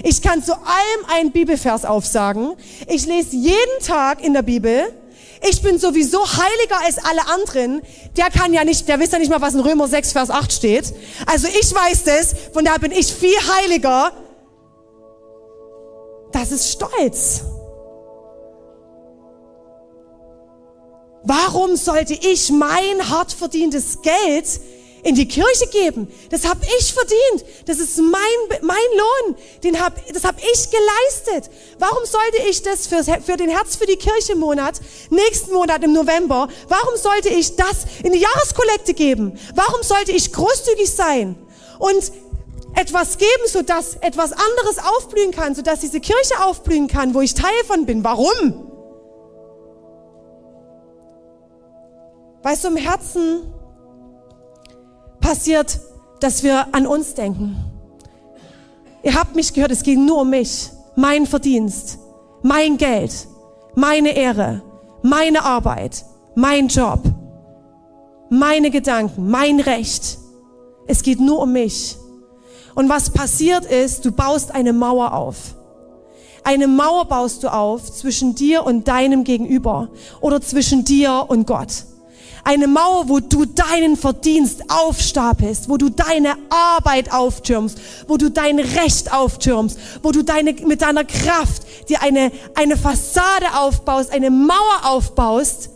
Ich 0.03 0.23
kann 0.23 0.43
zu 0.43 0.53
allem 0.55 1.05
einen 1.09 1.33
Bibelvers 1.33 1.85
aufsagen. 1.85 2.55
Ich 2.87 3.07
lese 3.07 3.35
jeden 3.35 3.83
Tag 3.85 4.23
in 4.23 4.35
der 4.35 4.43
Bibel. 4.43 4.93
Ich 5.49 5.63
bin 5.63 5.79
sowieso 5.79 6.21
heiliger 6.21 6.85
als 6.85 6.99
alle 6.99 7.27
anderen. 7.29 7.83
Der 8.17 8.31
kann 8.31 8.53
ja 8.53 8.65
nicht, 8.65 8.89
der 8.89 9.01
wisst 9.01 9.13
ja 9.13 9.19
nicht 9.19 9.31
mal, 9.31 9.41
was 9.41 9.55
in 9.55 9.61
Römer 9.61 9.89
6, 9.89 10.13
Vers 10.13 10.31
8 10.31 10.53
steht. 10.53 10.95
Also 11.27 11.49
ich 11.49 11.75
weiß 11.75 12.05
das, 12.05 12.35
von 12.53 12.65
daher 12.65 12.79
bin 12.79 12.93
ich 12.93 13.13
viel 13.13 13.37
heiliger. 13.57 14.13
Das 16.33 16.53
ist 16.53 16.73
Stolz. 16.73 17.43
Warum 21.23 21.77
sollte 21.77 22.15
ich 22.15 22.51
mein 22.51 23.09
hart 23.09 23.33
verdientes 23.33 24.01
Geld 24.03 24.47
in 25.07 25.15
die 25.15 25.29
Kirche 25.29 25.69
geben. 25.71 26.13
Das 26.31 26.49
habe 26.49 26.61
ich 26.79 26.93
verdient. 26.93 27.45
Das 27.67 27.79
ist 27.79 27.97
mein, 27.99 28.59
mein 28.61 28.77
Lohn. 28.97 29.37
Den 29.63 29.81
hab, 29.81 29.95
das 30.13 30.25
habe 30.25 30.39
ich 30.41 30.69
geleistet. 30.69 31.49
Warum 31.79 32.05
sollte 32.05 32.49
ich 32.51 32.63
das 32.63 32.89
für, 32.89 33.05
für 33.05 33.37
den 33.37 33.49
Herz 33.49 33.77
für 33.77 33.87
die 33.87 33.97
Kirche 33.97 34.35
Monat, 34.35 34.81
nächsten 35.11 35.55
Monat 35.55 35.85
im 35.85 35.93
November, 35.93 36.49
warum 36.69 36.97
sollte 36.97 37.29
ich 37.29 37.55
das 37.55 37.87
in 38.03 38.13
die 38.13 38.19
Jahreskollekte 38.19 38.95
geben? 38.95 39.39
Warum 39.55 39.83
sollte 39.85 40.11
ich 40.11 40.33
großzügig 40.33 40.91
sein 40.91 41.37
und 41.79 42.13
etwas 42.75 43.17
geben, 43.17 43.47
sodass 43.47 43.95
etwas 44.01 44.33
anderes 44.33 44.79
aufblühen 44.79 45.31
kann, 45.31 45.55
sodass 45.55 45.81
diese 45.81 46.01
Kirche 46.01 46.43
aufblühen 46.43 46.89
kann, 46.89 47.15
wo 47.15 47.21
ich 47.21 47.35
Teil 47.35 47.65
von 47.65 47.87
bin? 47.87 48.03
Warum? 48.03 48.73
Weißt 52.43 52.65
du, 52.65 52.69
im 52.69 52.77
Herzen 52.77 53.53
passiert, 55.27 55.81
dass 56.21 56.45
wir 56.45 56.73
an 56.73 56.87
uns 56.87 57.15
denken. 57.15 57.57
Ihr 59.03 59.15
habt 59.15 59.35
mich 59.35 59.53
gehört, 59.53 59.73
es 59.73 59.83
ging 59.83 60.05
nur 60.05 60.21
um 60.21 60.31
mich, 60.31 60.71
mein 60.95 61.27
Verdienst, 61.27 61.99
mein 62.43 62.77
Geld, 62.77 63.27
meine 63.75 64.17
Ehre, 64.17 64.63
meine 65.03 65.43
Arbeit, 65.45 66.05
mein 66.37 66.69
Job, 66.69 67.01
meine 68.31 68.71
Gedanken, 68.71 69.29
mein 69.29 69.59
Recht. 69.59 70.19
Es 70.87 71.03
geht 71.03 71.19
nur 71.19 71.41
um 71.41 71.53
mich. 71.53 71.97
Und 72.77 72.89
was 72.89 73.11
passiert 73.11 73.65
ist, 73.65 74.05
du 74.05 74.13
baust 74.13 74.55
eine 74.55 74.73
Mauer 74.73 75.13
auf. 75.13 75.57
Eine 76.45 76.69
Mauer 76.69 77.07
baust 77.07 77.43
du 77.43 77.53
auf 77.53 77.93
zwischen 77.93 78.37
dir 78.37 78.65
und 78.65 78.87
deinem 78.87 79.25
Gegenüber 79.25 79.89
oder 80.21 80.41
zwischen 80.41 80.85
dir 80.85 81.25
und 81.27 81.49
Gott. 81.49 81.85
Eine 82.47 82.69
Mauer, 82.69 83.09
wo 83.09 83.19
du 83.19 83.45
deinen 83.45 83.97
Verdienst 83.97 84.71
aufstapelst, 84.71 85.69
wo 85.69 85.79
du 85.79 85.89
deine 85.89 86.37
Arbeit 86.49 87.13
auftürmst, 87.13 87.77
wo 88.07 88.19
du 88.19 88.31
dein 88.31 88.61
Recht 88.61 89.13
auftürmst, 89.13 89.77
wo 90.05 90.13
du 90.13 90.23
deine, 90.23 90.53
mit 90.53 90.81
deiner 90.81 91.03
Kraft 91.03 91.89
dir 91.89 92.03
eine, 92.03 92.31
eine 92.55 92.77
Fassade 92.77 93.47
aufbaust, 93.59 94.13
eine 94.13 94.31
Mauer 94.31 94.85
aufbaust, 94.85 95.71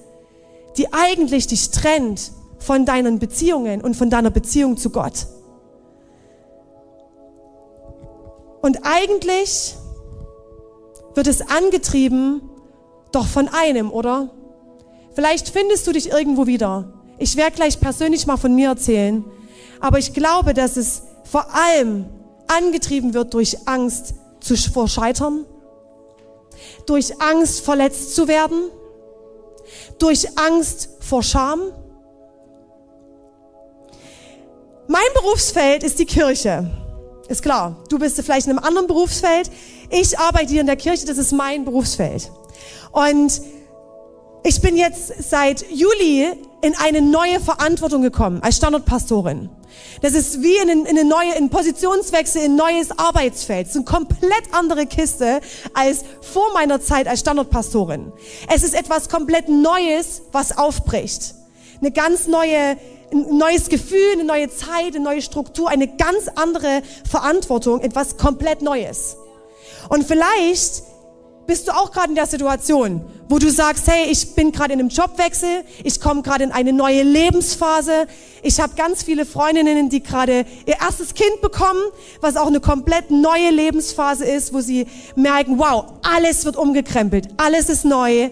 die 0.77 0.93
eigentlich 0.93 1.49
dich 1.49 1.73
trennt 1.73 2.31
von 2.61 2.87
deinen 2.87 3.19
Beziehungen 3.19 3.81
und 3.81 3.97
von 3.97 4.09
deiner 4.09 4.31
Beziehung 4.31 4.77
zu 4.77 4.91
Gott. 4.91 5.27
Und 8.63 8.79
eigentlich 8.85 9.75
wird 11.17 11.27
es 11.27 11.41
angetrieben 11.41 12.43
doch 13.11 13.27
von 13.27 13.49
einem, 13.49 13.91
oder? 13.91 14.31
Vielleicht 15.15 15.49
findest 15.49 15.87
du 15.87 15.93
dich 15.93 16.11
irgendwo 16.11 16.47
wieder. 16.47 16.93
Ich 17.19 17.37
werde 17.37 17.57
gleich 17.57 17.81
persönlich 17.81 18.27
mal 18.27 18.37
von 18.37 18.55
mir 18.55 18.69
erzählen. 18.69 19.25
Aber 19.81 19.99
ich 19.99 20.13
glaube, 20.13 20.55
dass 20.55 20.77
es 20.77 21.03
vor 21.25 21.47
allem 21.55 22.07
angetrieben 22.47 23.15
wird 23.15 23.35
durch 23.35 23.57
Angst 23.67 24.15
zu, 24.41 24.57
vor 24.57 24.89
Scheitern, 24.89 25.47
durch 26.87 27.21
Angst 27.21 27.61
verletzt 27.61 28.15
zu 28.15 28.29
werden, 28.29 28.71
durch 29.99 30.27
Angst 30.39 30.91
vor 31.01 31.23
Scham. 31.23 31.61
Mein 34.89 35.03
Berufsfeld 35.15 35.83
ist 35.83 35.99
die 35.99 36.07
Kirche. 36.07 36.69
Ist 37.29 37.43
klar. 37.43 37.77
Du 37.89 37.99
bist 37.99 38.21
vielleicht 38.21 38.47
in 38.47 38.59
einem 38.59 38.65
anderen 38.65 38.89
Berufsfeld. 38.89 39.51
Ich 39.89 40.19
arbeite 40.19 40.49
hier 40.51 40.63
in 40.63 40.67
der 40.67 40.77
Kirche. 40.77 41.07
Das 41.07 41.17
ist 41.17 41.31
mein 41.31 41.65
Berufsfeld. 41.65 42.31
Und 42.91 43.41
ich 44.43 44.61
bin 44.61 44.77
jetzt 44.77 45.31
seit 45.31 45.71
Juli 45.71 46.33
in 46.63 46.75
eine 46.79 47.03
neue 47.03 47.41
Verantwortung 47.41 48.03
gekommen 48.03 48.43
als 48.43 48.57
Standortpastorin. 48.57 49.51
Das 50.03 50.15
ist 50.15 50.43
wie 50.43 50.57
in, 50.57 50.87
eine 50.87 51.05
neue, 51.05 51.35
in 51.37 51.51
Positionswechsel, 51.51 52.43
in 52.43 52.57
neues 52.57 52.91
Arbeitsfeld. 52.99 53.67
Das 53.67 53.75
ist 53.75 53.77
eine 53.77 53.85
komplett 53.85 54.45
andere 54.53 54.87
Kiste 54.87 55.41
als 55.75 56.05
vor 56.21 56.53
meiner 56.55 56.81
Zeit 56.81 57.07
als 57.07 57.21
Standortpastorin. 57.21 58.13
Es 58.53 58.63
ist 58.63 58.75
etwas 58.75 59.09
komplett 59.09 59.49
Neues, 59.49 60.23
was 60.33 60.57
aufbricht. 60.57 61.35
Eine 61.81 61.93
ganz 61.93 62.27
neue, 62.27 62.77
ein 63.13 63.39
neues 63.39 63.69
Gefühl, 63.69 64.13
eine 64.13 64.25
neue 64.25 64.49
Zeit, 64.51 64.95
eine 64.95 65.01
neue 65.01 65.23
Struktur, 65.23 65.69
eine 65.69 65.89
ganz 65.89 66.29
andere 66.35 66.83
Verantwortung, 67.09 67.81
etwas 67.81 68.17
komplett 68.17 68.63
Neues. 68.63 69.17
Und 69.89 70.07
vielleicht 70.07 70.83
bist 71.47 71.69
du 71.69 71.73
auch 71.73 71.91
gerade 71.91 72.11
in 72.11 72.15
der 72.15 72.27
Situation, 72.27 73.05
wo 73.31 73.39
du 73.39 73.49
sagst, 73.49 73.87
hey, 73.87 74.11
ich 74.11 74.35
bin 74.35 74.51
gerade 74.51 74.73
in 74.73 74.81
einem 74.81 74.89
Jobwechsel, 74.89 75.63
ich 75.85 76.01
komme 76.01 76.23
gerade 76.23 76.43
in 76.43 76.51
eine 76.51 76.73
neue 76.73 77.05
Lebensphase. 77.05 78.09
Ich 78.43 78.59
habe 78.59 78.75
ganz 78.75 79.05
viele 79.05 79.25
Freundinnen, 79.25 79.89
die 79.89 80.03
gerade 80.03 80.45
ihr 80.67 80.81
erstes 80.81 81.15
Kind 81.15 81.41
bekommen, 81.41 81.81
was 82.21 82.37
auch 82.37 82.49
eine 82.49 82.59
komplett 82.59 83.13
neue 83.13 83.51
Lebensphase 83.51 84.25
ist, 84.25 84.53
wo 84.53 84.61
sie 84.61 84.89
merken, 85.15 85.61
wow, 85.61 85.85
alles 86.03 86.45
wird 86.45 86.57
umgekrempelt, 86.57 87.29
alles 87.37 87.69
ist 87.69 87.85
neu. 87.85 88.31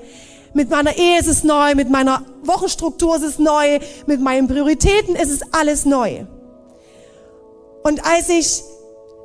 Mit 0.52 0.68
meiner 0.68 0.96
Ehe 0.96 1.20
ist 1.20 1.28
es 1.28 1.44
neu, 1.44 1.76
mit 1.76 1.90
meiner 1.90 2.24
Wochenstruktur 2.42 3.14
ist 3.14 3.22
es 3.22 3.38
neu, 3.38 3.78
mit 4.06 4.20
meinen 4.20 4.48
Prioritäten 4.48 5.14
ist 5.14 5.30
es 5.30 5.42
alles 5.52 5.84
neu. 5.84 6.24
Und 7.84 8.04
als 8.04 8.28
ich 8.28 8.62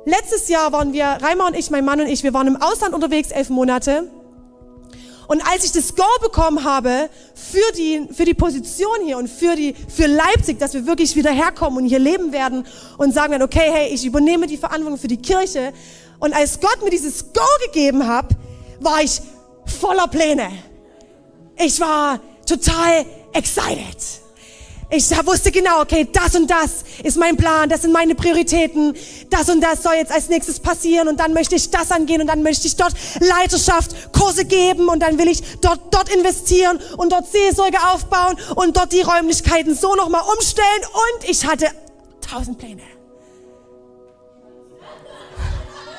Letztes 0.06 0.50
Jahr 0.50 0.70
waren 0.72 0.92
wir, 0.92 1.06
Reimer 1.06 1.46
und 1.46 1.56
ich, 1.56 1.70
mein 1.70 1.82
Mann 1.82 1.98
und 1.98 2.08
ich, 2.08 2.22
wir 2.22 2.34
waren 2.34 2.46
im 2.46 2.60
Ausland 2.60 2.94
unterwegs, 2.94 3.30
elf 3.30 3.48
Monate. 3.48 4.10
Und 5.26 5.42
als 5.46 5.64
ich 5.64 5.72
das 5.72 5.94
Go 5.94 6.04
bekommen 6.20 6.64
habe 6.64 7.08
für 7.34 7.72
die, 7.76 8.08
für 8.12 8.24
die 8.24 8.34
Position 8.34 9.04
hier 9.04 9.18
und 9.18 9.28
für 9.28 9.56
die, 9.56 9.74
für 9.74 10.06
Leipzig, 10.06 10.58
dass 10.58 10.74
wir 10.74 10.86
wirklich 10.86 11.16
wieder 11.16 11.30
herkommen 11.30 11.78
und 11.78 11.86
hier 11.86 11.98
leben 11.98 12.32
werden 12.32 12.66
und 12.98 13.12
sagen 13.12 13.32
dann, 13.32 13.42
okay, 13.42 13.70
hey, 13.72 13.88
ich 13.94 14.04
übernehme 14.04 14.46
die 14.46 14.56
Verantwortung 14.56 14.98
für 14.98 15.08
die 15.08 15.20
Kirche. 15.20 15.72
Und 16.18 16.34
als 16.34 16.60
Gott 16.60 16.82
mir 16.82 16.90
dieses 16.90 17.32
Go 17.32 17.40
gegeben 17.66 18.06
hat, 18.06 18.26
war 18.80 19.02
ich 19.02 19.20
voller 19.80 20.08
Pläne. 20.08 20.50
Ich 21.56 21.80
war 21.80 22.20
total 22.46 23.06
excited. 23.32 24.23
Ich 24.96 25.10
wusste 25.26 25.50
genau, 25.50 25.80
okay, 25.80 26.06
das 26.12 26.36
und 26.36 26.48
das 26.48 26.84
ist 27.02 27.16
mein 27.16 27.36
Plan, 27.36 27.68
das 27.68 27.82
sind 27.82 27.92
meine 27.92 28.14
Prioritäten, 28.14 28.96
das 29.28 29.48
und 29.48 29.60
das 29.60 29.82
soll 29.82 29.94
jetzt 29.94 30.12
als 30.12 30.28
nächstes 30.28 30.60
passieren 30.60 31.08
und 31.08 31.18
dann 31.18 31.32
möchte 31.32 31.56
ich 31.56 31.68
das 31.72 31.90
angehen 31.90 32.20
und 32.20 32.28
dann 32.28 32.44
möchte 32.44 32.68
ich 32.68 32.76
dort 32.76 32.92
Leiterschaft, 33.18 34.12
Kurse 34.12 34.44
geben 34.44 34.88
und 34.88 35.00
dann 35.00 35.18
will 35.18 35.26
ich 35.26 35.42
dort, 35.60 35.92
dort 35.92 36.14
investieren 36.14 36.78
und 36.96 37.10
dort 37.10 37.26
Seelsorge 37.26 37.78
aufbauen 37.92 38.36
und 38.54 38.76
dort 38.76 38.92
die 38.92 39.00
Räumlichkeiten 39.00 39.74
so 39.74 39.96
nochmal 39.96 40.22
umstellen 40.32 40.82
und 40.84 41.28
ich 41.28 41.44
hatte 41.44 41.66
tausend 42.20 42.58
Pläne. 42.58 42.82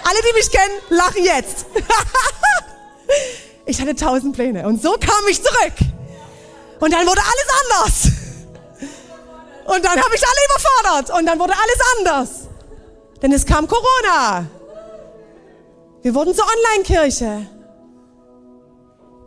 Alle, 0.06 0.20
die 0.22 0.38
mich 0.38 0.50
kennen, 0.50 0.80
lachen 0.90 1.26
jetzt. 1.26 1.66
ich 3.66 3.82
hatte 3.82 3.94
tausend 3.94 4.38
Pläne 4.38 4.66
und 4.66 4.82
so 4.82 4.94
kam 4.94 5.28
ich 5.30 5.44
zurück. 5.44 5.74
Und 6.80 6.94
dann 6.94 7.06
wurde 7.06 7.20
alles 7.20 7.92
anders. 7.92 8.25
Und 9.66 9.84
dann 9.84 10.00
habe 10.00 10.16
ich 10.16 10.24
alle 10.24 10.46
überfordert 10.46 11.20
und 11.20 11.26
dann 11.26 11.40
wurde 11.40 11.54
alles 11.54 11.80
anders. 11.98 12.30
Denn 13.22 13.32
es 13.32 13.46
kam 13.46 13.68
Corona. 13.68 14.46
Wir 16.04 16.14
wurden 16.14 16.36
zur 16.36 16.46
Online-Kirche. 16.46 17.48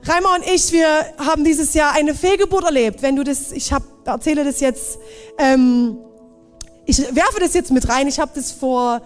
Reimer 0.04 0.34
und 0.36 0.46
ich, 0.46 0.70
wir 0.70 1.06
haben 1.18 1.42
dieses 1.42 1.74
Jahr 1.74 1.92
eine 1.92 2.14
Fehlgeburt 2.14 2.64
erlebt. 2.64 3.02
Wenn 3.02 3.16
du 3.16 3.24
das, 3.24 3.50
ich 3.50 3.72
hab, 3.72 3.82
erzähle 4.06 4.44
das 4.44 4.60
jetzt, 4.60 4.98
ähm, 5.38 5.98
ich 6.86 6.98
werfe 6.98 7.40
das 7.40 7.52
jetzt 7.54 7.72
mit 7.72 7.88
rein. 7.88 8.06
Ich 8.06 8.20
habe 8.20 8.30
das 8.34 8.52
vor 8.52 9.02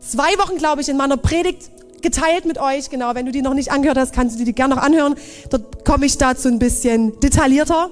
zwei 0.00 0.36
Wochen, 0.38 0.56
glaube 0.56 0.80
ich, 0.80 0.88
in 0.88 0.96
meiner 0.96 1.18
Predigt 1.18 1.70
geteilt 2.00 2.46
mit 2.46 2.58
euch. 2.58 2.90
Genau, 2.90 3.14
wenn 3.14 3.26
du 3.26 3.32
die 3.32 3.42
noch 3.42 3.54
nicht 3.54 3.70
angehört 3.70 3.98
hast, 3.98 4.12
kannst 4.14 4.40
du 4.40 4.44
die 4.44 4.54
gerne 4.54 4.74
noch 4.74 4.82
anhören. 4.82 5.14
Dort 5.50 5.84
komme 5.84 6.06
ich 6.06 6.18
dazu 6.18 6.48
ein 6.48 6.58
bisschen 6.58 7.20
detaillierter. 7.20 7.90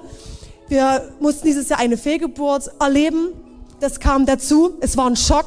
Wir 0.71 1.13
mussten 1.19 1.49
dieses 1.49 1.69
Jahr 1.69 1.81
eine 1.81 1.97
Fehlgeburt 1.97 2.71
erleben. 2.79 3.33
Das 3.81 3.99
kam 3.99 4.25
dazu. 4.25 4.79
Es 4.81 4.97
war 4.97 5.11
ein 5.11 5.17
Schock. 5.17 5.47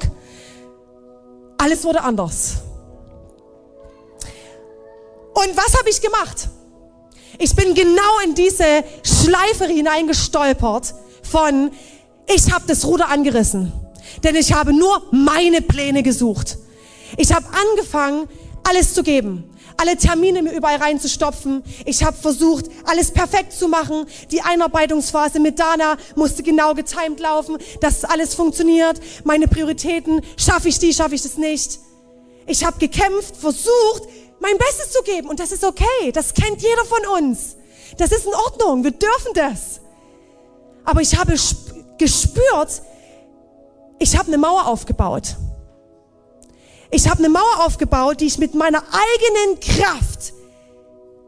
Alles 1.57 1.85
wurde 1.85 2.01
anders. 2.01 2.55
Und 5.33 5.55
was 5.55 5.79
habe 5.79 5.89
ich 5.89 6.01
gemacht? 6.01 6.49
Ich 7.39 7.55
bin 7.55 7.73
genau 7.73 8.19
in 8.25 8.35
diese 8.35 8.83
Schleife 9.01 9.65
hineingestolpert 9.65 10.93
von, 11.21 11.71
ich 12.27 12.51
habe 12.51 12.65
das 12.67 12.83
Ruder 12.85 13.07
angerissen. 13.07 13.71
Denn 14.25 14.35
ich 14.35 14.51
habe 14.51 14.73
nur 14.73 15.03
meine 15.11 15.61
Pläne 15.61 16.03
gesucht. 16.03 16.57
Ich 17.15 17.33
habe 17.33 17.45
angefangen, 17.47 18.27
alles 18.65 18.93
zu 18.93 19.03
geben 19.03 19.52
alle 19.83 19.97
Termine 19.97 20.41
mir 20.41 20.53
überall 20.53 20.77
reinzustopfen. 20.77 21.61
Ich 21.85 22.05
habe 22.05 22.15
versucht, 22.15 22.67
alles 22.85 23.11
perfekt 23.11 23.51
zu 23.51 23.67
machen. 23.67 24.05
Die 24.31 24.41
Einarbeitungsphase 24.41 25.41
mit 25.41 25.59
Dana 25.59 25.97
musste 26.15 26.41
genau 26.41 26.73
getimt 26.73 27.19
laufen, 27.19 27.57
dass 27.81 28.05
alles 28.05 28.33
funktioniert. 28.33 29.01
Meine 29.25 29.49
Prioritäten, 29.49 30.21
schaffe 30.37 30.69
ich 30.69 30.79
die, 30.79 30.93
schaffe 30.93 31.15
ich 31.15 31.23
das 31.23 31.37
nicht. 31.37 31.79
Ich 32.47 32.63
habe 32.63 32.79
gekämpft, 32.79 33.35
versucht, 33.35 34.03
mein 34.39 34.57
Bestes 34.57 34.91
zu 34.91 35.03
geben. 35.03 35.27
Und 35.27 35.41
das 35.41 35.51
ist 35.51 35.65
okay. 35.65 36.13
Das 36.13 36.33
kennt 36.33 36.61
jeder 36.61 36.85
von 36.85 37.21
uns. 37.21 37.57
Das 37.97 38.13
ist 38.13 38.25
in 38.25 38.33
Ordnung. 38.33 38.85
Wir 38.85 38.91
dürfen 38.91 39.33
das. 39.33 39.81
Aber 40.85 41.01
ich 41.01 41.17
habe 41.17 41.35
gespürt, 41.97 42.81
ich 43.99 44.17
habe 44.17 44.27
eine 44.29 44.37
Mauer 44.37 44.65
aufgebaut. 44.65 45.35
Ich 46.93 47.09
habe 47.09 47.17
eine 47.17 47.29
Mauer 47.29 47.65
aufgebaut, 47.65 48.21
die 48.21 48.27
ich 48.27 48.37
mit 48.37 48.53
meiner 48.53 48.83
eigenen 48.83 49.59
Kraft 49.59 50.33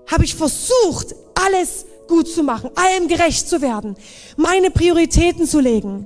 habe 0.05 0.23
ich 0.23 0.35
versucht, 0.35 1.15
alles 1.33 1.87
gut 2.07 2.27
zu 2.27 2.43
machen, 2.43 2.69
allem 2.75 3.07
gerecht 3.07 3.49
zu 3.49 3.61
werden, 3.61 3.97
meine 4.37 4.69
Prioritäten 4.69 5.47
zu 5.47 5.59
legen, 5.59 6.05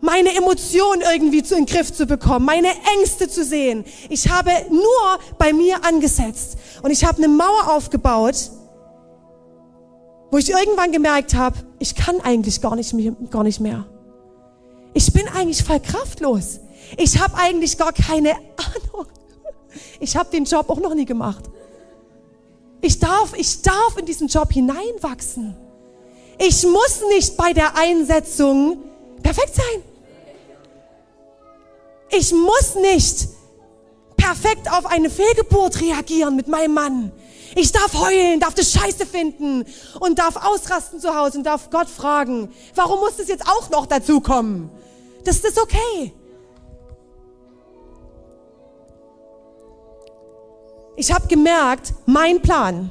meine 0.00 0.34
Emotionen 0.34 1.02
irgendwie 1.14 1.44
zu 1.44 1.54
in 1.54 1.64
den 1.64 1.72
Griff 1.72 1.92
zu 1.92 2.06
bekommen, 2.06 2.44
meine 2.44 2.70
Ängste 2.98 3.28
zu 3.28 3.44
sehen. 3.44 3.84
Ich 4.08 4.28
habe 4.28 4.50
nur 4.68 5.20
bei 5.38 5.52
mir 5.52 5.84
angesetzt 5.84 6.56
und 6.82 6.90
ich 6.90 7.04
habe 7.04 7.18
eine 7.18 7.28
Mauer 7.28 7.76
aufgebaut, 7.76 8.50
wo 10.32 10.38
ich 10.38 10.50
irgendwann 10.50 10.90
gemerkt 10.90 11.36
habe, 11.36 11.56
ich 11.78 11.94
kann 11.94 12.20
eigentlich 12.20 12.60
gar 12.60 12.74
nicht 12.74 12.92
mehr, 12.94 13.12
gar 13.30 13.44
nicht 13.44 13.60
mehr. 13.60 13.86
Ich 14.92 15.12
bin 15.12 15.28
eigentlich 15.28 15.62
voll 15.62 15.78
kraftlos. 15.78 16.58
Ich 16.96 17.20
habe 17.20 17.34
eigentlich 17.36 17.78
gar 17.78 17.92
keine 17.92 18.32
Ahnung. 18.32 19.06
Ich 20.00 20.16
habe 20.16 20.30
den 20.30 20.44
Job 20.44 20.68
auch 20.68 20.80
noch 20.80 20.94
nie 20.94 21.06
gemacht. 21.06 21.44
Ich 22.80 22.98
darf, 22.98 23.32
ich 23.36 23.62
darf 23.62 23.96
in 23.96 24.06
diesen 24.06 24.28
Job 24.28 24.52
hineinwachsen. 24.52 25.56
Ich 26.38 26.64
muss 26.64 27.02
nicht 27.08 27.36
bei 27.36 27.52
der 27.52 27.76
Einsetzung 27.76 28.78
perfekt 29.22 29.54
sein. 29.54 29.82
Ich 32.10 32.32
muss 32.32 32.74
nicht 32.74 33.28
perfekt 34.16 34.70
auf 34.70 34.86
eine 34.86 35.08
Fehlgeburt 35.08 35.80
reagieren 35.80 36.36
mit 36.36 36.48
meinem 36.48 36.74
Mann. 36.74 37.12
Ich 37.54 37.70
darf 37.70 37.94
heulen, 37.94 38.40
darf 38.40 38.54
das 38.54 38.72
Scheiße 38.72 39.06
finden 39.06 39.64
und 40.00 40.18
darf 40.18 40.36
ausrasten 40.36 41.00
zu 41.00 41.14
Hause 41.14 41.38
und 41.38 41.44
darf 41.44 41.70
Gott 41.70 41.88
fragen, 41.88 42.52
warum 42.74 43.00
muss 43.00 43.16
das 43.16 43.28
jetzt 43.28 43.46
auch 43.46 43.70
noch 43.70 43.86
dazu 43.86 44.20
kommen? 44.20 44.70
Das 45.24 45.38
ist 45.38 45.60
okay. 45.60 46.12
Ich 50.96 51.12
habe 51.12 51.26
gemerkt, 51.26 51.94
mein 52.06 52.42
Plan, 52.42 52.90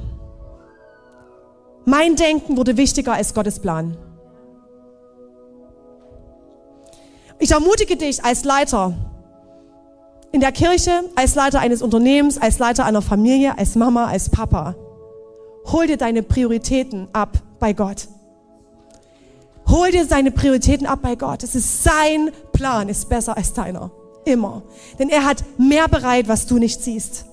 mein 1.84 2.16
Denken 2.16 2.56
wurde 2.56 2.76
wichtiger 2.76 3.12
als 3.12 3.34
Gottes 3.34 3.60
Plan. 3.60 3.96
Ich 7.38 7.50
ermutige 7.50 7.96
dich 7.96 8.24
als 8.24 8.44
Leiter 8.44 8.94
in 10.30 10.40
der 10.40 10.52
Kirche, 10.52 11.04
als 11.16 11.34
Leiter 11.34 11.60
eines 11.60 11.82
Unternehmens, 11.82 12.38
als 12.38 12.58
Leiter 12.58 12.84
einer 12.84 13.02
Familie, 13.02 13.58
als 13.58 13.74
Mama, 13.74 14.06
als 14.06 14.30
Papa. 14.30 14.74
Hol 15.66 15.86
dir 15.86 15.96
deine 15.96 16.22
Prioritäten 16.22 17.08
ab 17.12 17.30
bei 17.58 17.72
Gott. 17.72 18.08
Hol 19.68 19.90
dir 19.90 20.06
seine 20.06 20.30
Prioritäten 20.30 20.86
ab 20.86 21.00
bei 21.02 21.16
Gott. 21.16 21.42
Es 21.42 21.54
ist 21.54 21.82
sein 21.82 22.30
Plan, 22.52 22.88
ist 22.88 23.08
besser 23.08 23.36
als 23.36 23.52
deiner. 23.52 23.90
Immer. 24.24 24.62
Denn 24.98 25.08
er 25.08 25.24
hat 25.24 25.44
mehr 25.58 25.88
bereit, 25.88 26.28
was 26.28 26.46
du 26.46 26.58
nicht 26.58 26.80
siehst. 26.80 27.26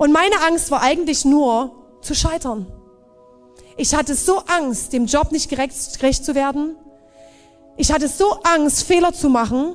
Und 0.00 0.12
meine 0.12 0.40
Angst 0.46 0.70
war 0.70 0.80
eigentlich 0.80 1.26
nur 1.26 1.72
zu 2.00 2.14
scheitern. 2.14 2.66
Ich 3.76 3.94
hatte 3.94 4.14
so 4.14 4.38
Angst, 4.46 4.94
dem 4.94 5.04
Job 5.04 5.30
nicht 5.30 5.50
gerecht, 5.50 6.00
gerecht 6.00 6.24
zu 6.24 6.34
werden. 6.34 6.74
Ich 7.76 7.92
hatte 7.92 8.08
so 8.08 8.32
Angst, 8.42 8.84
Fehler 8.84 9.12
zu 9.12 9.28
machen, 9.28 9.74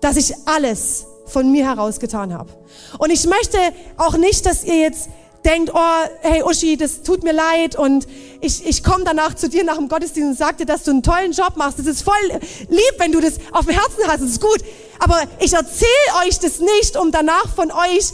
dass 0.00 0.16
ich 0.16 0.34
alles 0.46 1.06
von 1.26 1.52
mir 1.52 1.66
herausgetan 1.66 2.34
habe. 2.34 2.50
Und 2.98 3.10
ich 3.10 3.28
möchte 3.28 3.58
auch 3.96 4.16
nicht, 4.16 4.44
dass 4.44 4.64
ihr 4.64 4.80
jetzt 4.80 5.08
denkt, 5.44 5.70
oh, 5.72 6.08
hey 6.22 6.42
Uschi, 6.42 6.76
das 6.76 7.02
tut 7.02 7.22
mir 7.22 7.32
leid 7.32 7.76
und 7.76 8.08
ich, 8.40 8.66
ich 8.66 8.82
komme 8.82 9.04
danach 9.04 9.34
zu 9.34 9.48
dir 9.48 9.62
nach 9.62 9.76
dem 9.76 9.88
Gottesdienst 9.88 10.30
und 10.30 10.36
sag 10.36 10.58
dir, 10.58 10.66
dass 10.66 10.82
du 10.82 10.90
einen 10.90 11.04
tollen 11.04 11.30
Job 11.30 11.52
machst. 11.54 11.78
Das 11.78 11.86
ist 11.86 12.02
voll 12.02 12.14
lieb, 12.70 12.94
wenn 12.98 13.12
du 13.12 13.20
das 13.20 13.34
auf 13.52 13.66
dem 13.66 13.74
Herzen 13.74 14.02
hast, 14.08 14.20
das 14.20 14.30
ist 14.30 14.40
gut. 14.40 14.64
Aber 14.98 15.22
ich 15.38 15.52
erzähle 15.52 15.86
euch 16.26 16.40
das 16.40 16.58
nicht, 16.58 16.96
um 16.96 17.12
danach 17.12 17.54
von 17.54 17.70
euch 17.70 18.12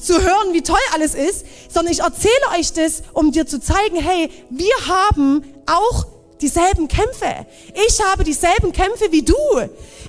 zu 0.00 0.20
hören, 0.20 0.52
wie 0.52 0.62
toll 0.62 0.76
alles 0.94 1.14
ist, 1.14 1.44
sondern 1.72 1.92
ich 1.92 2.00
erzähle 2.00 2.32
euch 2.58 2.72
das, 2.72 3.02
um 3.12 3.32
dir 3.32 3.46
zu 3.46 3.60
zeigen, 3.60 3.96
hey, 3.96 4.30
wir 4.50 4.74
haben 4.86 5.44
auch 5.66 6.06
dieselben 6.40 6.88
Kämpfe. 6.88 7.46
Ich 7.86 8.02
habe 8.04 8.24
dieselben 8.24 8.72
Kämpfe 8.72 9.10
wie 9.10 9.22
du. 9.22 9.34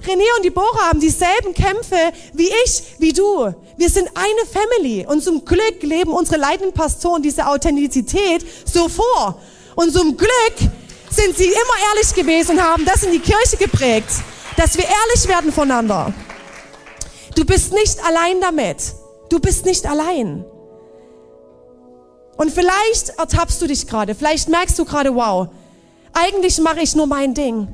René 0.06 0.26
und 0.38 0.44
die 0.44 0.50
Bora 0.50 0.88
haben 0.88 1.00
dieselben 1.00 1.54
Kämpfe 1.54 2.12
wie 2.34 2.50
ich, 2.66 2.84
wie 3.00 3.14
du. 3.14 3.54
Wir 3.78 3.90
sind 3.90 4.10
eine 4.14 4.46
Family 4.52 5.06
und 5.08 5.24
zum 5.24 5.44
Glück 5.44 5.82
leben 5.82 6.12
unsere 6.12 6.38
leitenden 6.38 6.74
Pastoren 6.74 7.24
diese 7.24 7.48
Authentizität 7.48 8.46
so 8.66 8.88
vor. 8.90 9.42
Und 9.76 9.94
zum 9.94 10.16
Glück 10.18 10.72
sind 11.10 11.38
sie 11.38 11.46
immer 11.46 11.94
ehrlich 11.94 12.14
gewesen 12.14 12.58
und 12.58 12.64
haben 12.64 12.86
das 12.86 13.04
in 13.04 13.12
die 13.12 13.20
Kirche 13.20 13.58
geprägt, 13.58 14.10
dass 14.58 14.78
wir 14.78 14.86
ehrlich 14.86 15.28
werden 15.28 15.52
voneinander. 15.52 16.14
Du 17.36 17.46
bist 17.46 17.74
nicht 17.74 18.04
allein 18.06 18.42
damit. 18.42 18.78
Du 19.30 19.40
bist 19.40 19.66
nicht 19.66 19.86
allein. 19.86 20.46
Und 22.38 22.52
vielleicht 22.52 23.10
ertappst 23.18 23.62
du 23.62 23.68
dich 23.68 23.86
gerade, 23.86 24.16
vielleicht 24.16 24.50
merkst 24.50 24.80
du 24.80 24.86
gerade, 24.86 25.14
wow, 25.14 25.50
eigentlich 26.14 26.60
mache 26.60 26.80
ich 26.82 26.96
nur 26.96 27.06
mein 27.06 27.34
Ding. 27.34 27.68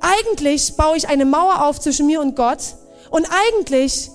Eigentlich 0.00 0.76
baue 0.76 0.96
ich 0.96 1.08
eine 1.08 1.24
Mauer 1.24 1.64
auf 1.64 1.80
zwischen 1.80 2.06
mir 2.06 2.20
und 2.20 2.36
Gott 2.36 2.58
und 3.10 3.26
eigentlich 3.52 4.10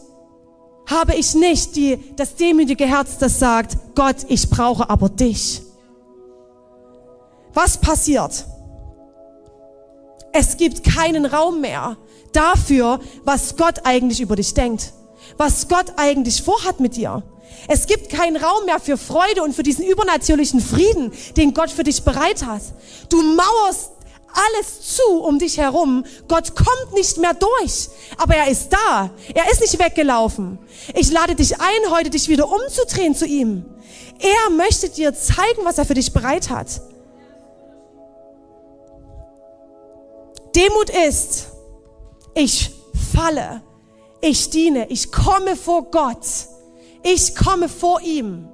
habe 0.85 1.15
ich 1.15 1.35
nicht 1.35 1.75
die, 1.75 2.15
das 2.15 2.35
demütige 2.35 2.85
Herz, 2.85 3.17
das 3.17 3.39
sagt, 3.39 3.77
Gott, 3.95 4.17
ich 4.27 4.49
brauche 4.49 4.89
aber 4.89 5.09
dich. 5.09 5.61
Was 7.53 7.77
passiert? 7.77 8.45
Es 10.31 10.57
gibt 10.57 10.83
keinen 10.83 11.25
Raum 11.25 11.61
mehr 11.61 11.97
dafür, 12.31 12.99
was 13.23 13.55
Gott 13.55 13.85
eigentlich 13.85 14.21
über 14.21 14.35
dich 14.35 14.53
denkt, 14.53 14.93
was 15.37 15.67
Gott 15.67 15.93
eigentlich 15.97 16.41
vorhat 16.41 16.79
mit 16.79 16.95
dir. 16.95 17.23
Es 17.67 17.85
gibt 17.85 18.09
keinen 18.09 18.37
Raum 18.37 18.65
mehr 18.65 18.79
für 18.79 18.97
Freude 18.97 19.43
und 19.43 19.53
für 19.53 19.63
diesen 19.63 19.85
übernatürlichen 19.85 20.61
Frieden, 20.61 21.11
den 21.37 21.53
Gott 21.53 21.71
für 21.71 21.83
dich 21.83 22.03
bereit 22.03 22.45
hat. 22.45 22.61
Du 23.09 23.21
mauerst 23.21 23.91
alles 24.33 24.95
zu 24.95 25.21
um 25.21 25.39
dich 25.39 25.57
herum. 25.57 26.05
Gott 26.27 26.55
kommt 26.55 26.93
nicht 26.93 27.17
mehr 27.17 27.33
durch, 27.33 27.89
aber 28.17 28.35
er 28.35 28.47
ist 28.47 28.69
da. 28.69 29.09
Er 29.33 29.51
ist 29.51 29.61
nicht 29.61 29.79
weggelaufen. 29.79 30.59
Ich 30.93 31.11
lade 31.11 31.35
dich 31.35 31.59
ein, 31.59 31.91
heute 31.91 32.09
dich 32.09 32.27
wieder 32.27 32.49
umzudrehen 32.49 33.15
zu 33.15 33.25
ihm. 33.25 33.65
Er 34.19 34.49
möchte 34.51 34.89
dir 34.89 35.13
zeigen, 35.13 35.63
was 35.63 35.77
er 35.77 35.85
für 35.85 35.93
dich 35.93 36.13
bereit 36.13 36.49
hat. 36.49 36.81
Demut 40.55 40.89
ist, 41.07 41.47
ich 42.33 42.71
falle, 43.13 43.61
ich 44.21 44.49
diene, 44.49 44.87
ich 44.89 45.11
komme 45.11 45.55
vor 45.55 45.83
Gott, 45.91 46.25
ich 47.03 47.35
komme 47.35 47.69
vor 47.69 48.01
ihm 48.01 48.47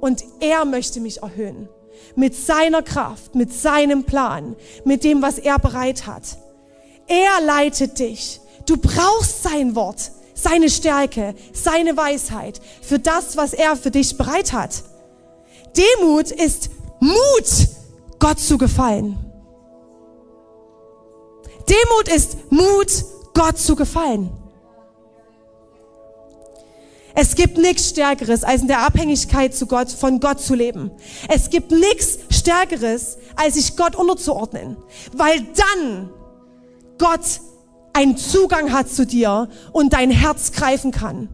und 0.00 0.24
er 0.40 0.64
möchte 0.64 1.00
mich 1.00 1.22
erhöhen 1.22 1.68
mit 2.16 2.34
seiner 2.34 2.82
Kraft, 2.82 3.34
mit 3.34 3.52
seinem 3.52 4.04
Plan, 4.04 4.56
mit 4.84 5.04
dem, 5.04 5.22
was 5.22 5.38
er 5.38 5.58
bereit 5.58 6.06
hat. 6.06 6.22
Er 7.06 7.44
leitet 7.44 7.98
dich. 7.98 8.40
Du 8.66 8.76
brauchst 8.76 9.42
sein 9.42 9.74
Wort, 9.74 10.12
seine 10.34 10.70
Stärke, 10.70 11.34
seine 11.52 11.96
Weisheit 11.96 12.60
für 12.80 12.98
das, 12.98 13.36
was 13.36 13.52
er 13.52 13.76
für 13.76 13.90
dich 13.90 14.16
bereit 14.16 14.52
hat. 14.52 14.82
Demut 15.76 16.30
ist 16.30 16.70
Mut, 17.00 17.68
Gott 18.18 18.38
zu 18.38 18.58
gefallen. 18.58 19.18
Demut 21.68 22.08
ist 22.14 22.50
Mut, 22.50 23.04
Gott 23.34 23.58
zu 23.58 23.74
gefallen. 23.74 24.30
Es 27.14 27.34
gibt 27.34 27.58
nichts 27.58 27.90
Stärkeres, 27.90 28.42
als 28.44 28.62
in 28.62 28.68
der 28.68 28.80
Abhängigkeit 28.86 29.54
zu 29.54 29.66
Gott, 29.66 29.90
von 29.90 30.20
Gott 30.20 30.40
zu 30.40 30.54
leben. 30.54 30.90
Es 31.28 31.50
gibt 31.50 31.70
nichts 31.70 32.18
Stärkeres, 32.30 33.18
als 33.36 33.54
sich 33.54 33.76
Gott 33.76 33.96
unterzuordnen. 33.96 34.76
Weil 35.12 35.46
dann 35.54 36.10
Gott 36.98 37.40
einen 37.92 38.16
Zugang 38.16 38.72
hat 38.72 38.88
zu 38.88 39.06
dir 39.06 39.48
und 39.72 39.92
dein 39.92 40.10
Herz 40.10 40.52
greifen 40.52 40.90
kann. 40.90 41.28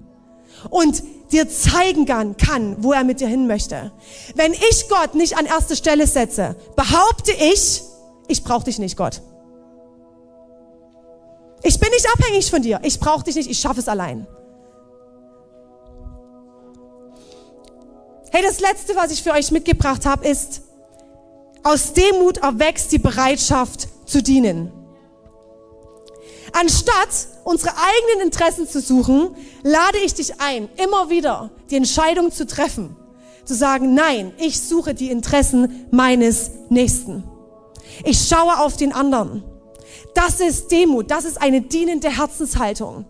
Und 0.70 1.02
dir 1.30 1.48
zeigen 1.48 2.06
kann, 2.06 2.76
wo 2.82 2.92
er 2.92 3.04
mit 3.04 3.20
dir 3.20 3.28
hin 3.28 3.46
möchte. 3.46 3.92
Wenn 4.34 4.52
ich 4.52 4.88
Gott 4.88 5.14
nicht 5.14 5.36
an 5.36 5.46
erste 5.46 5.76
Stelle 5.76 6.06
setze, 6.06 6.56
behaupte 6.74 7.32
ich, 7.32 7.82
ich 8.28 8.42
brauche 8.42 8.64
dich 8.64 8.78
nicht, 8.78 8.96
Gott. 8.96 9.22
Ich 11.62 11.78
bin 11.78 11.90
nicht 11.90 12.06
abhängig 12.12 12.50
von 12.50 12.62
dir. 12.62 12.80
Ich 12.82 12.98
brauche 13.00 13.24
dich 13.24 13.36
nicht. 13.36 13.50
Ich 13.50 13.58
schaffe 13.60 13.80
es 13.80 13.88
allein. 13.88 14.26
Hey, 18.30 18.42
das 18.42 18.60
Letzte, 18.60 18.94
was 18.94 19.10
ich 19.10 19.22
für 19.22 19.32
euch 19.32 19.50
mitgebracht 19.50 20.04
habe, 20.04 20.28
ist, 20.28 20.62
aus 21.62 21.94
Demut 21.94 22.38
erwächst 22.38 22.92
die 22.92 22.98
Bereitschaft 22.98 23.88
zu 24.06 24.22
dienen. 24.22 24.70
Anstatt 26.52 27.08
unsere 27.44 27.72
eigenen 27.72 28.26
Interessen 28.26 28.68
zu 28.68 28.80
suchen, 28.80 29.34
lade 29.62 29.98
ich 30.04 30.14
dich 30.14 30.40
ein, 30.40 30.68
immer 30.76 31.08
wieder 31.10 31.50
die 31.70 31.76
Entscheidung 31.76 32.30
zu 32.30 32.46
treffen, 32.46 32.96
zu 33.44 33.54
sagen, 33.54 33.94
nein, 33.94 34.32
ich 34.38 34.60
suche 34.60 34.94
die 34.94 35.10
Interessen 35.10 35.86
meines 35.90 36.50
Nächsten. 36.68 37.24
Ich 38.04 38.28
schaue 38.28 38.60
auf 38.60 38.76
den 38.76 38.92
anderen. 38.92 39.42
Das 40.14 40.40
ist 40.40 40.70
Demut, 40.70 41.10
das 41.10 41.24
ist 41.24 41.40
eine 41.40 41.62
dienende 41.62 42.10
Herzenshaltung. 42.10 43.06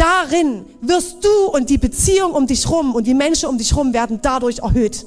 Darin 0.00 0.64
wirst 0.80 1.22
du 1.22 1.48
und 1.52 1.68
die 1.68 1.76
Beziehung 1.76 2.32
um 2.32 2.46
dich 2.46 2.70
rum 2.70 2.94
und 2.94 3.06
die 3.06 3.12
Menschen 3.12 3.50
um 3.50 3.58
dich 3.58 3.76
rum 3.76 3.92
werden 3.92 4.20
dadurch 4.22 4.60
erhöht. 4.60 5.04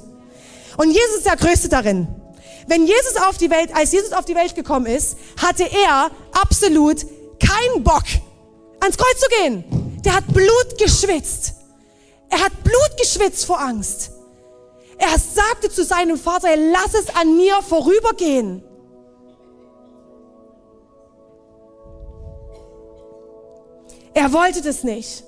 Und 0.77 0.91
Jesus 0.91 1.15
ist 1.17 1.25
der 1.25 1.35
Größte 1.35 1.67
darin. 1.67 2.07
Wenn 2.67 2.85
Jesus 2.85 3.15
auf 3.27 3.39
die 3.39 3.49
Welt, 3.49 3.75
als 3.75 3.91
Jesus 3.91 4.13
auf 4.13 4.25
die 4.25 4.35
Welt 4.35 4.53
gekommen 4.53 4.85
ist, 4.85 5.17
hatte 5.41 5.63
er 5.63 6.11
absolut 6.39 7.07
keinen 7.39 7.83
Bock, 7.83 8.03
ans 8.81 8.95
Kreuz 8.95 9.19
zu 9.19 9.29
gehen. 9.41 9.63
Der 10.05 10.13
hat 10.13 10.27
Blut 10.27 10.77
geschwitzt. 10.77 11.53
Er 12.29 12.43
hat 12.43 12.63
Blut 12.63 12.97
geschwitzt 12.99 13.45
vor 13.45 13.59
Angst. 13.59 14.11
Er 14.99 15.17
sagte 15.17 15.71
zu 15.71 15.83
seinem 15.83 16.19
Vater, 16.19 16.49
lass 16.55 16.93
es 16.93 17.15
an 17.15 17.35
mir 17.35 17.55
vorübergehen. 17.67 18.63
Er 24.13 24.31
wollte 24.33 24.61
das 24.61 24.83
nicht. 24.83 25.23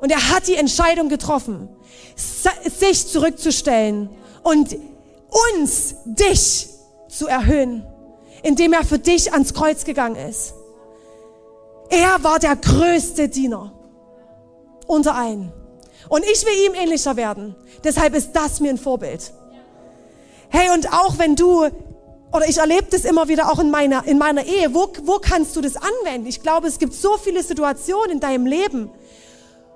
Und 0.00 0.10
er 0.10 0.30
hat 0.30 0.48
die 0.48 0.56
Entscheidung 0.56 1.08
getroffen, 1.08 1.68
sich 2.16 3.06
zurückzustellen 3.06 4.10
und 4.42 4.76
uns, 5.54 5.94
dich 6.04 6.68
zu 7.08 7.28
erhöhen, 7.28 7.86
indem 8.42 8.72
er 8.72 8.84
für 8.84 8.98
dich 8.98 9.32
ans 9.32 9.54
Kreuz 9.54 9.84
gegangen 9.84 10.16
ist. 10.16 10.54
Er 11.88 12.24
war 12.24 12.38
der 12.38 12.56
größte 12.56 13.28
Diener 13.28 13.72
unter 14.86 15.14
allen. 15.14 15.52
Und 16.08 16.24
ich 16.24 16.44
will 16.44 16.66
ihm 16.66 16.74
ähnlicher 16.74 17.16
werden. 17.16 17.54
Deshalb 17.84 18.14
ist 18.14 18.32
das 18.32 18.60
mir 18.60 18.70
ein 18.70 18.78
Vorbild. 18.78 19.32
Hey, 20.48 20.70
und 20.74 20.92
auch 20.92 21.18
wenn 21.18 21.36
du, 21.36 21.68
oder 22.32 22.48
ich 22.48 22.58
erlebe 22.58 22.86
das 22.90 23.04
immer 23.04 23.28
wieder 23.28 23.50
auch 23.52 23.58
in 23.58 23.70
meiner, 23.70 24.06
in 24.06 24.18
meiner 24.18 24.44
Ehe, 24.44 24.74
wo, 24.74 24.90
wo 25.04 25.18
kannst 25.18 25.54
du 25.54 25.60
das 25.60 25.74
anwenden? 25.76 26.26
Ich 26.26 26.42
glaube, 26.42 26.66
es 26.66 26.78
gibt 26.78 26.94
so 26.94 27.18
viele 27.18 27.42
Situationen 27.42 28.12
in 28.12 28.20
deinem 28.20 28.46
Leben, 28.46 28.90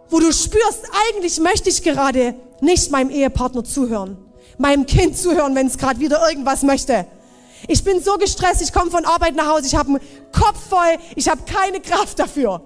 wo 0.08 0.20
du 0.20 0.32
spürst, 0.32 0.84
eigentlich 1.08 1.38
möchte 1.40 1.68
ich 1.68 1.82
gerade 1.82 2.34
nicht 2.60 2.90
meinem 2.90 3.10
Ehepartner 3.10 3.64
zuhören, 3.64 4.16
meinem 4.56 4.86
Kind 4.86 5.18
zuhören, 5.18 5.54
wenn 5.54 5.66
es 5.66 5.76
gerade 5.76 6.00
wieder 6.00 6.26
irgendwas 6.28 6.62
möchte. 6.62 7.06
Ich 7.68 7.84
bin 7.84 8.02
so 8.02 8.16
gestresst, 8.16 8.62
ich 8.62 8.72
komme 8.72 8.90
von 8.90 9.04
Arbeit 9.04 9.34
nach 9.34 9.48
Hause, 9.48 9.66
ich 9.66 9.74
habe 9.74 9.88
einen 9.88 10.00
Kopf 10.32 10.68
voll, 10.70 10.96
ich 11.14 11.28
habe 11.28 11.42
keine 11.42 11.80
Kraft 11.80 12.18
dafür. 12.18 12.62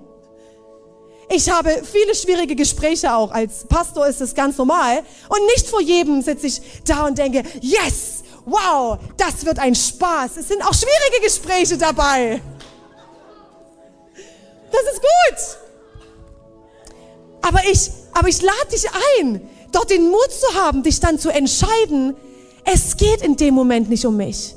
Ich 1.33 1.49
habe 1.49 1.71
viele 1.85 2.15
schwierige 2.17 2.57
Gespräche 2.57 3.15
auch. 3.15 3.31
Als 3.31 3.65
Pastor 3.69 4.05
ist 4.09 4.21
es 4.21 4.35
ganz 4.35 4.59
normal. 4.59 5.05
Und 5.29 5.39
nicht 5.55 5.69
vor 5.69 5.81
jedem 5.81 6.23
sitze 6.23 6.49
ich 6.49 6.61
da 6.85 7.07
und 7.07 7.19
denke, 7.19 7.45
yes, 7.61 8.25
wow, 8.45 8.99
das 9.17 9.45
wird 9.45 9.59
ein 9.59 9.75
Spaß. 9.75 10.37
Es 10.39 10.49
sind 10.49 10.63
auch 10.63 10.75
schwierige 10.75 11.25
Gespräche 11.25 11.77
dabei. 11.77 12.41
Das 14.71 14.83
ist 14.93 15.01
gut. 15.01 15.59
Aber 17.43 17.61
ich, 17.71 17.91
aber 18.13 18.29
ich 18.29 18.41
lade 18.43 18.69
dich 18.73 18.85
ein, 19.19 19.49
dort 19.73 19.91
den 19.91 20.09
Mut 20.11 20.31
zu 20.31 20.55
haben, 20.55 20.83
dich 20.83 21.01
dann 21.01 21.19
zu 21.19 21.31
entscheiden, 21.31 22.17
es 22.65 22.97
geht 22.97 23.23
in 23.23 23.37
dem 23.37 23.55
Moment 23.55 23.89
nicht 23.89 24.05
um 24.05 24.17
mich. 24.17 24.55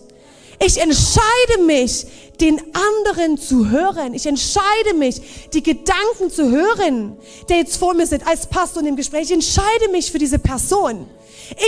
Ich 0.59 0.79
entscheide 0.79 1.63
mich, 1.65 2.05
den 2.39 2.61
anderen 2.73 3.37
zu 3.37 3.69
hören. 3.69 4.13
Ich 4.13 4.25
entscheide 4.25 4.93
mich, 4.97 5.21
die 5.53 5.63
Gedanken 5.63 6.29
zu 6.29 6.49
hören, 6.49 7.17
der 7.49 7.57
jetzt 7.57 7.77
vor 7.77 7.93
mir 7.93 8.07
sind, 8.07 8.25
als 8.27 8.47
Pastor 8.47 8.81
in 8.81 8.87
dem 8.87 8.95
Gespräch. 8.95 9.23
Ich 9.23 9.31
entscheide 9.31 9.89
mich 9.91 10.11
für 10.11 10.19
diese 10.19 10.39
Person. 10.39 11.07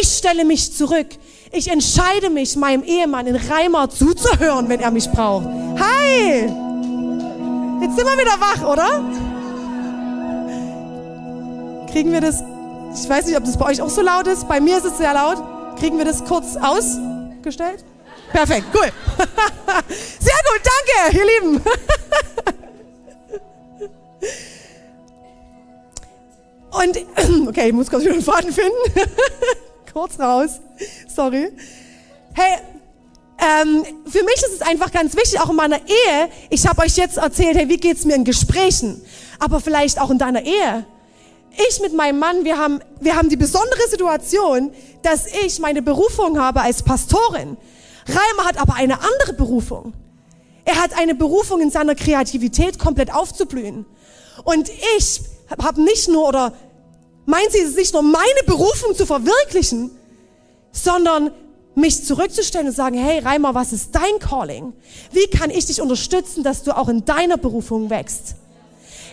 Ich 0.01 0.07
stelle 0.07 0.43
mich 0.45 0.73
zurück. 0.75 1.07
Ich 1.51 1.69
entscheide 1.69 2.29
mich, 2.29 2.55
meinem 2.55 2.83
Ehemann 2.83 3.27
in 3.27 3.35
Reimer 3.35 3.89
zuzuhören, 3.89 4.67
wenn 4.69 4.79
er 4.79 4.91
mich 4.91 5.09
braucht. 5.09 5.45
Hi! 5.79 6.49
Jetzt 7.81 7.95
sind 7.95 8.05
wir 8.05 8.17
wieder 8.17 8.39
wach, 8.39 8.63
oder? 8.67 9.03
Kriegen 11.91 12.11
wir 12.11 12.21
das? 12.21 12.43
Ich 12.93 13.09
weiß 13.09 13.25
nicht, 13.27 13.37
ob 13.37 13.43
das 13.43 13.57
bei 13.57 13.65
euch 13.65 13.81
auch 13.81 13.89
so 13.89 14.01
laut 14.01 14.27
ist. 14.27 14.47
Bei 14.47 14.59
mir 14.59 14.77
ist 14.77 14.85
es 14.85 14.97
sehr 14.97 15.13
laut. 15.13 15.37
Kriegen 15.77 15.97
wir 15.97 16.05
das 16.05 16.23
kurz 16.23 16.55
ausgestellt? 16.55 17.83
Perfekt, 18.31 18.67
cool. 18.73 18.91
Sehr 20.19 20.39
gut, 20.49 20.61
danke, 20.63 21.17
ihr 21.17 21.25
Lieben. 21.25 21.61
Und, 26.71 26.97
okay, 27.47 27.67
ich 27.67 27.73
muss 27.73 27.89
kurz 27.89 28.03
wieder 28.03 28.13
einen 28.13 28.21
Faden 28.21 28.51
finden. 28.51 28.75
kurz 29.95 30.19
raus. 30.19 30.59
Sorry. 31.07 31.53
Hey, 32.33 32.57
ähm, 33.39 33.85
für 34.05 34.23
mich 34.25 34.35
ist 34.35 34.55
es 34.55 34.61
einfach 34.61 34.91
ganz 34.91 35.15
wichtig, 35.15 35.39
auch 35.39 35.49
in 35.49 35.55
meiner 35.55 35.77
Ehe. 35.77 36.29
Ich 36.49 36.67
habe 36.67 36.81
euch 36.81 36.97
jetzt 36.97 37.15
erzählt, 37.15 37.55
hey, 37.55 37.69
wie 37.69 37.77
geht's 37.77 38.03
mir 38.03 38.15
in 38.15 38.25
Gesprächen? 38.25 39.01
Aber 39.39 39.61
vielleicht 39.61 40.01
auch 40.01 40.09
in 40.09 40.17
deiner 40.17 40.41
Ehe. 40.41 40.85
Ich 41.69 41.79
mit 41.79 41.93
meinem 41.93 42.19
Mann, 42.19 42.43
wir 42.43 42.57
haben, 42.57 42.81
wir 42.99 43.15
haben 43.15 43.29
die 43.29 43.37
besondere 43.37 43.87
Situation, 43.89 44.73
dass 45.01 45.27
ich 45.27 45.59
meine 45.59 45.81
Berufung 45.81 46.37
habe 46.41 46.59
als 46.59 46.83
Pastorin. 46.83 47.55
Reimer 48.05 48.49
hat 48.49 48.57
aber 48.57 48.73
eine 48.73 48.95
andere 48.95 49.31
Berufung. 49.31 49.93
Er 50.65 50.75
hat 50.75 50.91
eine 50.97 51.15
Berufung 51.15 51.61
in 51.61 51.71
seiner 51.71 51.95
Kreativität 51.95 52.79
komplett 52.79 53.15
aufzublühen. 53.15 53.85
Und 54.43 54.69
ich 54.97 55.21
habe 55.63 55.81
nicht 55.81 56.09
nur, 56.09 56.27
oder 56.27 56.51
meint 57.25 57.51
sie, 57.51 57.59
es 57.59 57.75
nicht 57.75 57.93
nur 57.93 58.03
meine 58.03 58.43
Berufung 58.45 58.95
zu 58.95 59.05
verwirklichen, 59.05 59.91
sondern 60.71 61.31
mich 61.75 62.05
zurückzustellen 62.05 62.67
und 62.67 62.73
sagen, 62.73 62.97
hey 62.97 63.19
Reimer, 63.19 63.53
was 63.53 63.73
ist 63.73 63.93
dein 63.93 64.19
Calling? 64.19 64.73
Wie 65.11 65.27
kann 65.27 65.49
ich 65.49 65.65
dich 65.65 65.81
unterstützen, 65.81 66.43
dass 66.43 66.63
du 66.63 66.75
auch 66.75 66.87
in 66.87 67.03
deiner 67.05 67.37
Berufung 67.37 67.89
wächst? 67.89 68.35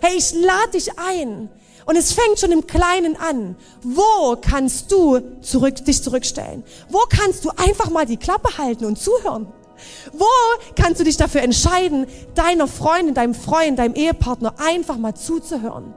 Hey, 0.01 0.17
ich 0.17 0.33
lade 0.35 0.73
dich 0.73 0.99
ein, 0.99 1.49
und 1.85 1.97
es 1.97 2.13
fängt 2.13 2.39
schon 2.39 2.53
im 2.53 2.67
Kleinen 2.67 3.17
an. 3.17 3.57
Wo 3.83 4.37
kannst 4.41 4.93
du 4.93 5.21
zurück, 5.41 5.85
dich 5.85 6.03
zurückstellen? 6.03 6.63
Wo 6.89 7.01
kannst 7.09 7.45
du 7.45 7.51
einfach 7.51 7.91
mal 7.91 8.07
die 8.07 8.17
Klappe 8.17 8.57
halten 8.59 8.85
und 8.85 8.99
zuhören? 8.99 9.49
Wo 10.13 10.27
kannst 10.77 11.01
du 11.01 11.05
dich 11.05 11.17
dafür 11.17 11.43
entscheiden, 11.43 12.07
deiner 12.35 12.69
Freundin, 12.69 13.15
deinem 13.15 13.35
Freund, 13.35 13.79
deinem 13.79 13.95
Ehepartner 13.95 14.55
einfach 14.59 14.97
mal 14.97 15.15
zuzuhören? 15.15 15.95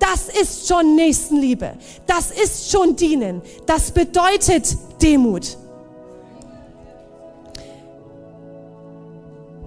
Das 0.00 0.28
ist 0.28 0.66
schon 0.66 0.96
Nächstenliebe. 0.96 1.74
Das 2.06 2.32
ist 2.32 2.72
schon 2.72 2.96
Dienen. 2.96 3.42
Das 3.66 3.92
bedeutet 3.92 4.76
Demut. 5.00 5.56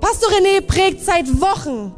Pastor 0.01 0.29
René 0.31 0.59
prägt 0.59 1.05
seit 1.05 1.39
Wochen 1.39 1.95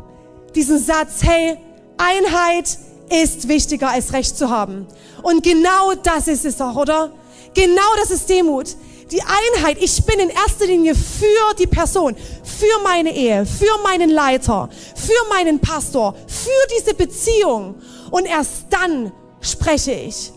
diesen 0.54 0.78
Satz, 0.78 1.24
hey, 1.24 1.58
Einheit 1.98 2.78
ist 3.10 3.48
wichtiger 3.48 3.90
als 3.90 4.14
Recht 4.14 4.38
zu 4.38 4.50
haben. 4.50 4.86
Und 5.24 5.42
genau 5.42 5.94
das 6.04 6.28
ist 6.28 6.46
es 6.46 6.58
doch, 6.58 6.76
oder? 6.76 7.12
Genau 7.54 7.96
das 7.98 8.12
ist 8.12 8.30
Demut. 8.30 8.76
Die 9.12 9.22
Einheit, 9.22 9.78
ich 9.80 10.04
bin 10.04 10.20
in 10.20 10.30
erster 10.30 10.66
Linie 10.66 10.94
für 10.96 11.56
die 11.58 11.68
Person, 11.68 12.16
für 12.44 12.84
meine 12.84 13.16
Ehe, 13.16 13.46
für 13.46 13.82
meinen 13.84 14.10
Leiter, 14.10 14.70
für 14.96 15.30
meinen 15.30 15.60
Pastor, 15.60 16.16
für 16.28 16.76
diese 16.78 16.94
Beziehung. 16.94 17.76
Und 18.16 18.28
erst 18.28 18.68
dann 18.70 19.12
spreche 19.42 19.92
ich. 19.92 20.32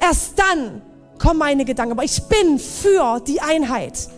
Erst 0.00 0.38
dann 0.38 0.82
kommen 1.18 1.40
meine 1.40 1.64
Gedanken. 1.64 1.90
Aber 1.90 2.04
ich 2.04 2.22
bin 2.28 2.60
für 2.60 3.18
die 3.26 3.40
Einheit. 3.40 4.08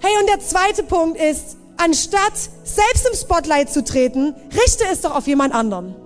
Hey, 0.00 0.12
und 0.20 0.28
der 0.28 0.38
zweite 0.38 0.84
Punkt 0.84 1.20
ist, 1.20 1.56
anstatt 1.78 2.34
selbst 2.62 3.08
im 3.10 3.16
Spotlight 3.18 3.72
zu 3.72 3.82
treten, 3.82 4.32
richte 4.52 4.84
es 4.92 5.00
doch 5.00 5.12
auf 5.12 5.26
jemand 5.26 5.52
anderen. 5.52 5.96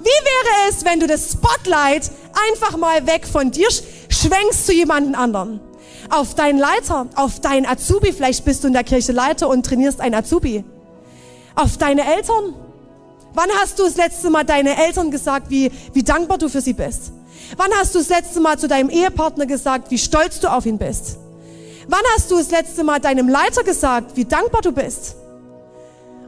Wie 0.00 0.04
wäre 0.04 0.70
es, 0.70 0.86
wenn 0.86 1.00
du 1.00 1.06
das 1.06 1.32
Spotlight 1.32 2.10
einfach 2.50 2.78
mal 2.78 3.06
weg 3.06 3.26
von 3.30 3.50
dir 3.50 3.68
schwenkst 4.08 4.64
zu 4.64 4.72
jemandem 4.72 5.14
anderen? 5.16 5.60
Auf 6.08 6.34
deinen 6.34 6.58
Leiter, 6.58 7.08
auf 7.14 7.40
deinen 7.40 7.66
Azubi, 7.66 8.10
vielleicht 8.10 8.46
bist 8.46 8.64
du 8.64 8.68
in 8.68 8.72
der 8.72 8.84
Kirche 8.84 9.12
Leiter 9.12 9.50
und 9.50 9.66
trainierst 9.66 10.00
einen 10.00 10.14
Azubi. 10.14 10.64
Auf 11.56 11.76
deine 11.76 12.06
Eltern. 12.16 12.54
Wann 13.34 13.48
hast 13.60 13.78
du 13.78 13.84
das 13.84 13.96
letzte 13.96 14.30
Mal 14.30 14.44
deine 14.44 14.76
Eltern 14.76 15.10
gesagt, 15.10 15.50
wie, 15.50 15.70
wie 15.92 16.02
dankbar 16.02 16.38
du 16.38 16.48
für 16.48 16.60
sie 16.60 16.74
bist? 16.74 17.12
Wann 17.56 17.70
hast 17.74 17.94
du 17.94 17.98
das 17.98 18.08
letzte 18.08 18.40
Mal 18.40 18.58
zu 18.58 18.68
deinem 18.68 18.90
Ehepartner 18.90 19.46
gesagt, 19.46 19.90
wie 19.90 19.98
stolz 19.98 20.40
du 20.40 20.48
auf 20.48 20.66
ihn 20.66 20.78
bist? 20.78 21.18
Wann 21.88 22.02
hast 22.14 22.30
du 22.30 22.36
das 22.36 22.50
letzte 22.50 22.84
Mal 22.84 23.00
deinem 23.00 23.28
Leiter 23.28 23.64
gesagt, 23.64 24.16
wie 24.16 24.24
dankbar 24.24 24.62
du 24.62 24.72
bist? 24.72 25.16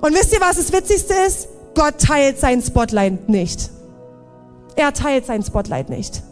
Und 0.01 0.15
wisst 0.15 0.33
ihr, 0.33 0.41
was 0.41 0.57
das 0.57 0.73
Witzigste 0.73 1.15
ist? 1.27 1.49
Gott 1.75 1.99
teilt 1.99 2.39
sein 2.39 2.63
Spotlight 2.63 3.29
nicht. 3.29 3.71
Er 4.77 4.93
teilt 4.93 5.27
sein 5.27 5.43
Spotlight 5.43 5.89
nicht. 5.89 6.23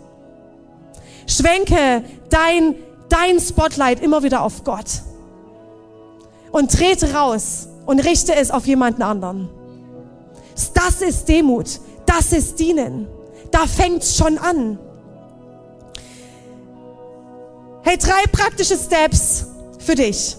Schwenke 1.27 2.05
dein, 2.29 2.75
dein 3.09 3.41
Spotlight 3.41 4.03
immer 4.03 4.23
wieder 4.23 4.43
auf 4.43 4.65
Gott. 4.65 5.03
Und 6.51 6.73
trete 6.73 7.15
raus 7.15 7.69
und 7.87 8.01
richte 8.01 8.35
es 8.35 8.51
auf 8.51 8.67
jemanden 8.67 9.03
anderen. 9.03 9.49
Das 10.73 11.03
ist 11.03 11.29
Demut. 11.29 11.81
Das 12.07 12.33
ist 12.33 12.59
Dienen. 12.59 13.09
Da 13.51 13.67
fängt's 13.67 14.17
schon 14.17 14.39
an. 14.39 14.79
Hey, 17.83 17.99
drei 17.99 18.23
praktische 18.31 18.77
Steps 18.77 19.47
für 19.79 19.95
dich. 19.95 20.37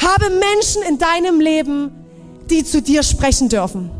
Habe 0.00 0.30
Menschen 0.30 0.82
in 0.88 0.98
deinem 0.98 1.40
Leben, 1.40 1.90
die 2.50 2.64
zu 2.64 2.80
dir 2.80 3.02
sprechen 3.02 3.48
dürfen. 3.48 3.90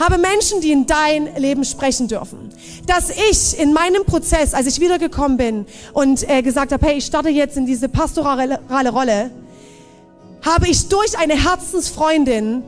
Habe 0.00 0.16
Menschen, 0.18 0.60
die 0.62 0.72
in 0.72 0.86
dein 0.86 1.28
Leben 1.36 1.64
sprechen 1.64 2.08
dürfen. 2.08 2.50
Dass 2.86 3.10
ich 3.10 3.58
in 3.60 3.72
meinem 3.72 4.04
Prozess, 4.04 4.54
als 4.54 4.66
ich 4.66 4.80
wiedergekommen 4.80 5.36
bin 5.36 5.66
und 5.92 6.28
äh, 6.28 6.42
gesagt 6.42 6.72
habe, 6.72 6.86
hey, 6.86 6.96
ich 6.96 7.04
starte 7.04 7.28
jetzt 7.28 7.56
in 7.56 7.66
diese 7.66 7.88
pastorale 7.88 8.60
Rolle, 8.90 9.30
habe 10.42 10.68
ich 10.68 10.88
durch 10.88 11.18
eine 11.18 11.34
Herzensfreundin, 11.34 12.62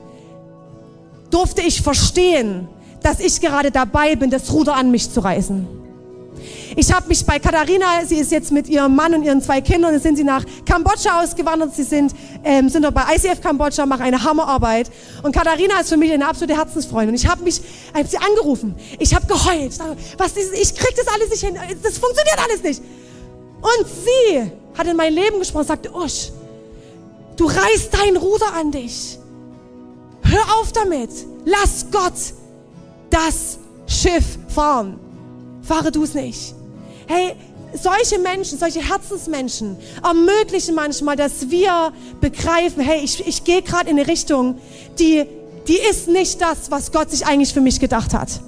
durfte 1.32 1.62
ich 1.62 1.82
verstehen, 1.82 2.68
dass 3.02 3.18
ich 3.18 3.40
gerade 3.40 3.70
dabei 3.70 4.14
bin, 4.14 4.30
das 4.30 4.52
Ruder 4.52 4.74
an 4.76 4.90
mich 4.90 5.10
zu 5.10 5.20
reißen. 5.20 5.66
Ich 6.76 6.92
habe 6.92 7.08
mich 7.08 7.24
bei 7.26 7.38
Katharina, 7.38 8.04
sie 8.06 8.16
ist 8.16 8.32
jetzt 8.32 8.50
mit 8.50 8.68
ihrem 8.68 8.96
Mann 8.96 9.14
und 9.14 9.22
ihren 9.22 9.42
zwei 9.42 9.60
Kindern, 9.60 9.98
sind 10.00 10.16
sie 10.16 10.24
nach 10.24 10.44
Kambodscha 10.64 11.22
ausgewandert. 11.22 11.74
Sie 11.74 11.82
sind, 11.82 12.14
ähm, 12.44 12.68
sind 12.68 12.82
dort 12.82 12.94
bei 12.94 13.02
ICF 13.14 13.40
Kambodscha, 13.40 13.84
machen 13.84 14.02
eine 14.02 14.22
Hammerarbeit. 14.22 14.90
Und 15.22 15.34
Katharina 15.34 15.80
ist 15.80 15.90
für 15.90 15.96
mich 15.96 16.10
eine 16.12 16.26
absolute 16.26 16.56
Herzensfreundin. 16.56 17.10
Und 17.10 17.14
ich 17.14 17.28
habe 17.28 17.42
mich, 17.42 17.60
hab 17.94 18.06
sie 18.06 18.16
angerufen. 18.16 18.74
Ich 18.98 19.14
habe 19.14 19.26
geheult. 19.26 19.78
Was 20.16 20.36
ich 20.36 20.74
krieg 20.74 20.94
das 20.96 21.06
alles 21.08 21.30
nicht 21.30 21.44
hin. 21.44 21.56
Das 21.82 21.98
funktioniert 21.98 22.38
alles 22.42 22.62
nicht. 22.62 22.82
Und 23.60 23.86
sie 23.86 24.52
hat 24.76 24.86
in 24.86 24.96
mein 24.96 25.12
Leben 25.12 25.38
gesprochen 25.38 25.62
und 25.62 25.68
sagte, 25.68 25.94
Usch, 25.94 26.30
du 27.36 27.46
reißt 27.46 27.90
dein 27.92 28.16
Ruder 28.16 28.54
an 28.54 28.70
dich. 28.70 29.18
Hör 30.32 30.60
auf 30.60 30.72
damit. 30.72 31.10
Lass 31.44 31.86
Gott 31.90 32.14
das 33.10 33.58
Schiff 33.86 34.38
fahren. 34.48 34.98
Fahre 35.60 35.92
du 35.92 36.04
es 36.04 36.14
nicht. 36.14 36.54
Hey, 37.06 37.34
solche 37.74 38.18
Menschen, 38.18 38.58
solche 38.58 38.80
Herzensmenschen 38.80 39.76
ermöglichen 40.02 40.74
manchmal, 40.74 41.16
dass 41.16 41.50
wir 41.50 41.92
begreifen, 42.22 42.82
hey, 42.82 43.00
ich, 43.04 43.26
ich 43.26 43.44
gehe 43.44 43.60
gerade 43.60 43.90
in 43.90 43.98
eine 43.98 44.08
Richtung, 44.08 44.58
die, 44.98 45.26
die 45.68 45.78
ist 45.90 46.08
nicht 46.08 46.40
das, 46.40 46.70
was 46.70 46.92
Gott 46.92 47.10
sich 47.10 47.26
eigentlich 47.26 47.52
für 47.52 47.60
mich 47.60 47.78
gedacht 47.78 48.14
hat. 48.14 48.40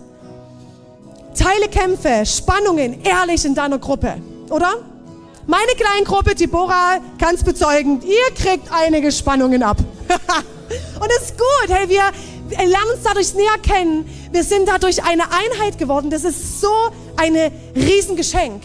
Teile 1.39 1.69
Kämpfe, 1.69 2.25
Spannungen 2.25 3.03
ehrlich 3.03 3.45
in 3.45 3.55
deiner 3.55 3.79
Gruppe, 3.79 4.17
oder? 4.49 4.77
Meine 5.47 5.73
kleine 5.77 6.07
Gruppe, 6.07 6.35
Deborah, 6.35 6.99
kann 7.19 7.35
es 7.35 7.45
bezeugen, 7.45 8.01
ihr 8.01 8.35
kriegt 8.35 8.73
einige 8.73 9.13
Spannungen 9.13 9.63
ab. 9.63 9.77
Und 11.01 11.09
es 11.19 11.31
ist 11.31 11.39
gut, 11.39 11.69
hey, 11.69 11.89
wir 11.89 12.03
lernen 12.57 12.91
uns 12.95 13.03
dadurch 13.05 13.35
näher 13.35 13.59
kennen. 13.63 14.09
Wir 14.33 14.45
sind 14.45 14.69
dadurch 14.69 15.03
eine 15.05 15.25
Einheit 15.25 15.79
geworden. 15.79 16.11
Das 16.11 16.25
ist 16.25 16.61
so 16.61 16.73
ein 17.17 17.37
Riesengeschenk. 17.75 18.63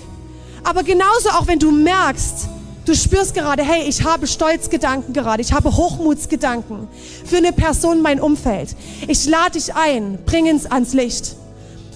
Aber 0.63 0.83
genauso 0.83 1.29
auch, 1.29 1.47
wenn 1.47 1.59
du 1.59 1.71
merkst, 1.71 2.47
du 2.85 2.95
spürst 2.95 3.33
gerade, 3.33 3.63
hey, 3.63 3.83
ich 3.87 4.03
habe 4.03 4.27
Stolzgedanken 4.27 5.13
gerade, 5.13 5.41
ich 5.41 5.53
habe 5.53 5.75
Hochmutsgedanken 5.75 6.87
für 7.25 7.37
eine 7.37 7.53
Person 7.53 7.97
in 7.97 8.03
meinem 8.03 8.23
Umfeld. 8.23 8.75
Ich 9.07 9.25
lade 9.25 9.51
dich 9.51 9.73
ein, 9.75 10.19
bring 10.25 10.47
es 10.47 10.65
ans 10.65 10.93
Licht. 10.93 11.35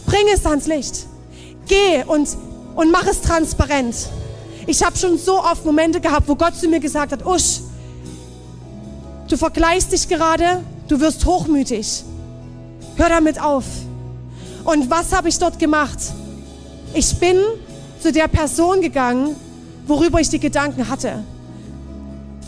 Bring 0.05 0.25
es 0.33 0.45
ans 0.45 0.67
Licht. 0.67 1.05
Geh 1.67 2.03
und, 2.05 2.29
und 2.75 2.91
mach 2.91 3.05
es 3.07 3.21
transparent. 3.21 3.95
Ich 4.65 4.83
habe 4.83 4.97
schon 4.97 5.17
so 5.17 5.39
oft 5.39 5.65
Momente 5.65 5.99
gehabt, 5.99 6.27
wo 6.27 6.35
Gott 6.35 6.55
zu 6.55 6.67
mir 6.67 6.79
gesagt 6.79 7.11
hat, 7.11 7.25
Usch, 7.25 7.59
du 9.27 9.37
vergleichst 9.37 9.91
dich 9.91 10.07
gerade, 10.07 10.63
du 10.87 10.99
wirst 10.99 11.25
hochmütig. 11.25 12.03
Hör 12.95 13.09
damit 13.09 13.41
auf. 13.41 13.65
Und 14.63 14.89
was 14.89 15.11
habe 15.11 15.29
ich 15.29 15.37
dort 15.39 15.59
gemacht? 15.59 15.97
Ich 16.93 17.17
bin 17.19 17.37
zu 17.99 18.11
der 18.11 18.27
Person 18.27 18.81
gegangen, 18.81 19.35
worüber 19.87 20.19
ich 20.19 20.29
die 20.29 20.39
Gedanken 20.39 20.89
hatte. 20.89 21.23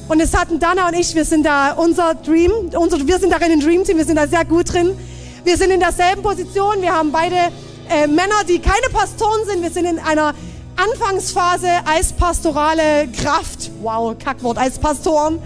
Und 0.08 0.20
es 0.20 0.36
hatten 0.38 0.60
Dana 0.60 0.88
und 0.88 0.94
ich, 0.94 1.16
wir 1.16 1.26
sind 1.26 1.46
da 1.46 1.72
unser 1.74 2.14
Dream, 2.14 2.52
unser, 2.78 3.06
wir 3.08 3.18
sind 3.18 3.32
darin 3.32 3.54
ein 3.54 3.60
Dream 3.60 3.84
Team, 3.84 3.98
wir 3.98 4.06
sind 4.06 4.18
da 4.18 4.28
sehr 4.28 4.46
gut 4.46 4.72
drin. 4.72 4.96
Wir 5.44 5.58
sind 5.58 5.72
in 5.72 5.80
derselben 5.80 6.22
Position, 6.22 6.82
wir 6.82 6.94
haben 6.94 7.12
beide 7.12 7.36
äh, 7.90 8.08
Männer, 8.08 8.44
die 8.48 8.60
keine 8.60 8.88
Pastoren 8.92 9.46
sind, 9.46 9.62
wir 9.64 9.72
sind 9.72 9.86
in 9.86 10.00
einer 10.00 10.34
Anfangsphase 10.76 11.70
als 11.86 12.14
pastorale 12.14 13.08
Kraft. 13.08 13.72
Wow, 13.82 14.16
Kackwort, 14.18 14.58
als 14.58 14.78
Pastoren. 14.78 15.40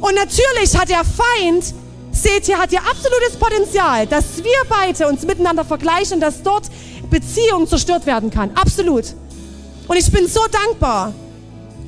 Und 0.00 0.14
natürlich 0.14 0.76
hat 0.76 0.88
der 0.88 1.04
Feind, 1.04 1.74
seht 2.12 2.48
ihr, 2.48 2.58
hat 2.58 2.72
ja 2.72 2.80
absolutes 2.80 3.36
Potenzial, 3.38 4.06
dass 4.06 4.38
wir 4.38 4.62
beide 4.68 5.06
uns 5.06 5.24
miteinander 5.24 5.64
vergleichen 5.64 6.14
und 6.14 6.20
dass 6.20 6.42
dort 6.42 6.68
Beziehung 7.10 7.66
zerstört 7.68 8.06
werden 8.06 8.30
kann. 8.30 8.50
Absolut. 8.54 9.04
Und 9.88 9.96
ich 9.96 10.10
bin 10.10 10.26
so 10.26 10.40
dankbar, 10.50 11.12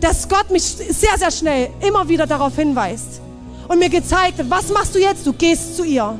dass 0.00 0.28
Gott 0.28 0.50
mich 0.50 0.64
sehr, 0.64 1.16
sehr 1.16 1.30
schnell 1.30 1.70
immer 1.86 2.08
wieder 2.08 2.26
darauf 2.26 2.56
hinweist 2.56 3.20
und 3.68 3.78
mir 3.78 3.88
gezeigt 3.88 4.38
hat, 4.38 4.50
was 4.50 4.68
machst 4.68 4.94
du 4.94 4.98
jetzt? 4.98 5.26
Du 5.26 5.32
gehst 5.32 5.76
zu 5.76 5.84
ihr 5.84 6.18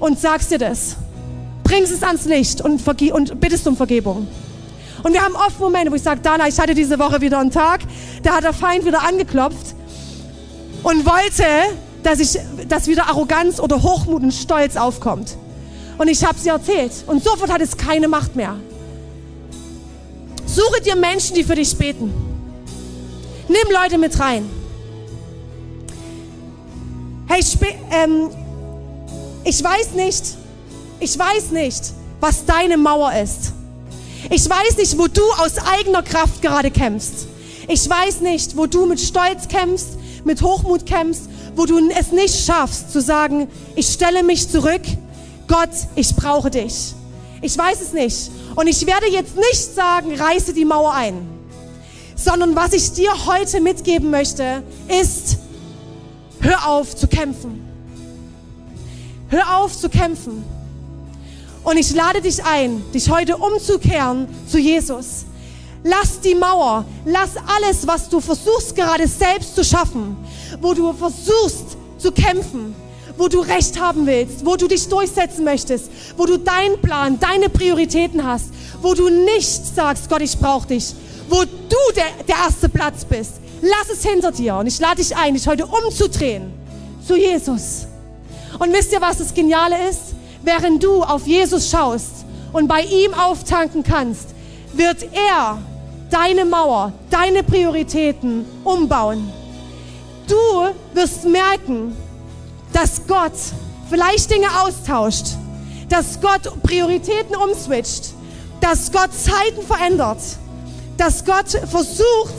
und 0.00 0.18
sagst 0.18 0.50
dir 0.50 0.58
das. 0.58 0.96
Bringst 1.62 1.92
es 1.92 2.02
ans 2.02 2.24
Licht 2.24 2.60
und, 2.60 2.86
und 3.12 3.40
bittest 3.40 3.66
um 3.68 3.76
Vergebung. 3.76 4.26
Und 5.02 5.12
wir 5.12 5.22
haben 5.22 5.36
oft 5.36 5.58
Momente, 5.60 5.90
wo 5.90 5.94
ich 5.94 6.02
sage, 6.02 6.20
Dana, 6.20 6.48
ich 6.48 6.58
hatte 6.58 6.74
diese 6.74 6.98
Woche 6.98 7.20
wieder 7.20 7.38
einen 7.38 7.50
Tag, 7.50 7.80
da 8.22 8.34
hat 8.34 8.44
der 8.44 8.52
Feind 8.52 8.84
wieder 8.84 9.02
angeklopft 9.02 9.74
und 10.82 11.06
wollte, 11.06 11.44
dass, 12.02 12.20
ich, 12.20 12.38
dass 12.68 12.86
wieder 12.86 13.06
Arroganz 13.06 13.60
oder 13.60 13.82
Hochmut 13.82 14.22
und 14.22 14.32
Stolz 14.32 14.76
aufkommt. 14.76 15.36
Und 15.98 16.08
ich 16.08 16.24
habe 16.24 16.38
sie 16.38 16.48
erzählt. 16.48 16.92
Und 17.06 17.22
sofort 17.22 17.52
hat 17.52 17.60
es 17.60 17.76
keine 17.76 18.08
Macht 18.08 18.34
mehr. 18.34 18.56
Suche 20.46 20.80
dir 20.80 20.96
Menschen, 20.96 21.34
die 21.34 21.44
für 21.44 21.54
dich 21.54 21.76
beten. 21.76 22.12
Nimm 23.48 23.72
Leute 23.72 23.98
mit 23.98 24.18
rein. 24.18 24.48
Hey, 27.28 27.44
ähm, 27.90 28.30
ich 29.44 29.62
weiß 29.62 29.92
nicht, 29.92 30.36
ich 30.98 31.18
weiß 31.18 31.50
nicht, 31.50 31.92
was 32.18 32.44
deine 32.44 32.76
Mauer 32.76 33.12
ist. 33.12 33.52
Ich 34.30 34.48
weiß 34.48 34.76
nicht, 34.76 34.98
wo 34.98 35.06
du 35.06 35.22
aus 35.38 35.58
eigener 35.58 36.02
Kraft 36.02 36.42
gerade 36.42 36.70
kämpfst. 36.70 37.26
Ich 37.68 37.88
weiß 37.88 38.20
nicht, 38.20 38.56
wo 38.56 38.66
du 38.66 38.86
mit 38.86 39.00
Stolz 39.00 39.48
kämpfst, 39.48 39.99
mit 40.24 40.42
Hochmut 40.42 40.86
kämpfst, 40.86 41.28
wo 41.56 41.66
du 41.66 41.90
es 41.90 42.12
nicht 42.12 42.44
schaffst 42.44 42.92
zu 42.92 43.00
sagen, 43.00 43.48
ich 43.76 43.88
stelle 43.88 44.22
mich 44.22 44.48
zurück, 44.48 44.82
Gott, 45.48 45.70
ich 45.96 46.14
brauche 46.14 46.50
dich. 46.50 46.94
Ich 47.42 47.56
weiß 47.56 47.80
es 47.80 47.92
nicht. 47.92 48.30
Und 48.54 48.66
ich 48.66 48.86
werde 48.86 49.06
jetzt 49.10 49.36
nicht 49.36 49.74
sagen, 49.74 50.14
reiße 50.14 50.52
die 50.52 50.64
Mauer 50.64 50.92
ein, 50.92 51.26
sondern 52.14 52.54
was 52.54 52.72
ich 52.72 52.92
dir 52.92 53.10
heute 53.26 53.60
mitgeben 53.60 54.10
möchte, 54.10 54.62
ist, 55.00 55.38
hör 56.40 56.68
auf 56.68 56.94
zu 56.94 57.06
kämpfen. 57.06 57.66
Hör 59.28 59.58
auf 59.58 59.76
zu 59.76 59.88
kämpfen. 59.88 60.44
Und 61.62 61.76
ich 61.76 61.94
lade 61.94 62.20
dich 62.20 62.44
ein, 62.44 62.82
dich 62.92 63.10
heute 63.10 63.36
umzukehren 63.36 64.26
zu 64.48 64.58
Jesus. 64.58 65.24
Lass 65.82 66.20
die 66.20 66.34
Mauer, 66.34 66.84
lass 67.06 67.30
alles, 67.36 67.86
was 67.86 68.08
du 68.08 68.20
versuchst 68.20 68.76
gerade 68.76 69.06
selbst 69.06 69.54
zu 69.54 69.64
schaffen, 69.64 70.16
wo 70.60 70.74
du 70.74 70.92
versuchst 70.92 71.76
zu 71.96 72.12
kämpfen, 72.12 72.74
wo 73.16 73.28
du 73.28 73.40
Recht 73.40 73.80
haben 73.80 74.06
willst, 74.06 74.44
wo 74.44 74.56
du 74.56 74.68
dich 74.68 74.88
durchsetzen 74.88 75.44
möchtest, 75.44 75.90
wo 76.18 76.26
du 76.26 76.38
deinen 76.38 76.80
Plan, 76.82 77.18
deine 77.18 77.48
Prioritäten 77.48 78.26
hast, 78.26 78.50
wo 78.82 78.92
du 78.94 79.08
nicht 79.08 79.74
sagst, 79.74 80.08
Gott, 80.10 80.20
ich 80.20 80.38
brauche 80.38 80.68
dich, 80.68 80.94
wo 81.28 81.44
du 81.44 81.94
der, 81.96 82.24
der 82.28 82.36
erste 82.36 82.68
Platz 82.68 83.04
bist. 83.04 83.34
Lass 83.62 83.90
es 83.90 84.02
hinter 84.02 84.32
dir. 84.32 84.56
Und 84.56 84.66
ich 84.66 84.78
lade 84.80 84.96
dich 84.96 85.14
ein, 85.16 85.34
dich 85.34 85.46
heute 85.46 85.66
umzudrehen 85.66 86.52
zu 87.06 87.16
Jesus. 87.16 87.86
Und 88.58 88.72
wisst 88.72 88.92
ihr, 88.92 89.00
was 89.00 89.18
das 89.18 89.32
Geniale 89.32 89.76
ist? 89.88 90.14
Während 90.42 90.82
du 90.82 91.02
auf 91.02 91.26
Jesus 91.26 91.70
schaust 91.70 92.24
und 92.52 92.68
bei 92.68 92.82
ihm 92.82 93.12
auftanken 93.14 93.82
kannst, 93.82 94.28
wird 94.72 95.02
er 95.12 95.58
deine 96.10 96.44
Mauer, 96.44 96.92
deine 97.08 97.42
Prioritäten 97.42 98.44
umbauen. 98.64 99.32
Du 100.26 100.36
wirst 100.94 101.24
merken, 101.24 101.96
dass 102.72 103.06
Gott 103.06 103.32
vielleicht 103.88 104.30
Dinge 104.30 104.48
austauscht, 104.62 105.26
dass 105.88 106.20
Gott 106.20 106.62
Prioritäten 106.62 107.34
umswitcht, 107.36 108.12
dass 108.60 108.92
Gott 108.92 109.10
Zeiten 109.12 109.66
verändert, 109.66 110.18
dass 110.96 111.24
Gott 111.24 111.48
versucht, 111.48 112.34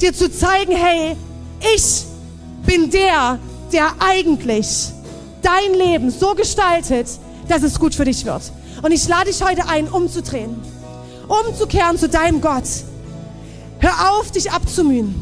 dir 0.00 0.14
zu 0.14 0.30
zeigen, 0.30 0.72
hey, 0.72 1.16
ich 1.74 2.04
bin 2.64 2.90
der, 2.90 3.38
der 3.72 3.92
eigentlich 3.98 4.88
dein 5.42 5.74
Leben 5.74 6.10
so 6.10 6.34
gestaltet, 6.34 7.08
dass 7.48 7.62
es 7.62 7.78
gut 7.78 7.94
für 7.94 8.04
dich 8.04 8.24
wird. 8.24 8.42
Und 8.82 8.92
ich 8.92 9.06
lade 9.08 9.30
dich 9.30 9.42
heute 9.42 9.68
ein, 9.68 9.88
umzudrehen, 9.88 10.56
umzukehren 11.28 11.98
zu 11.98 12.08
deinem 12.08 12.40
Gott. 12.40 12.64
Hör 13.78 14.12
auf, 14.12 14.30
dich 14.30 14.50
abzumühen. 14.50 15.14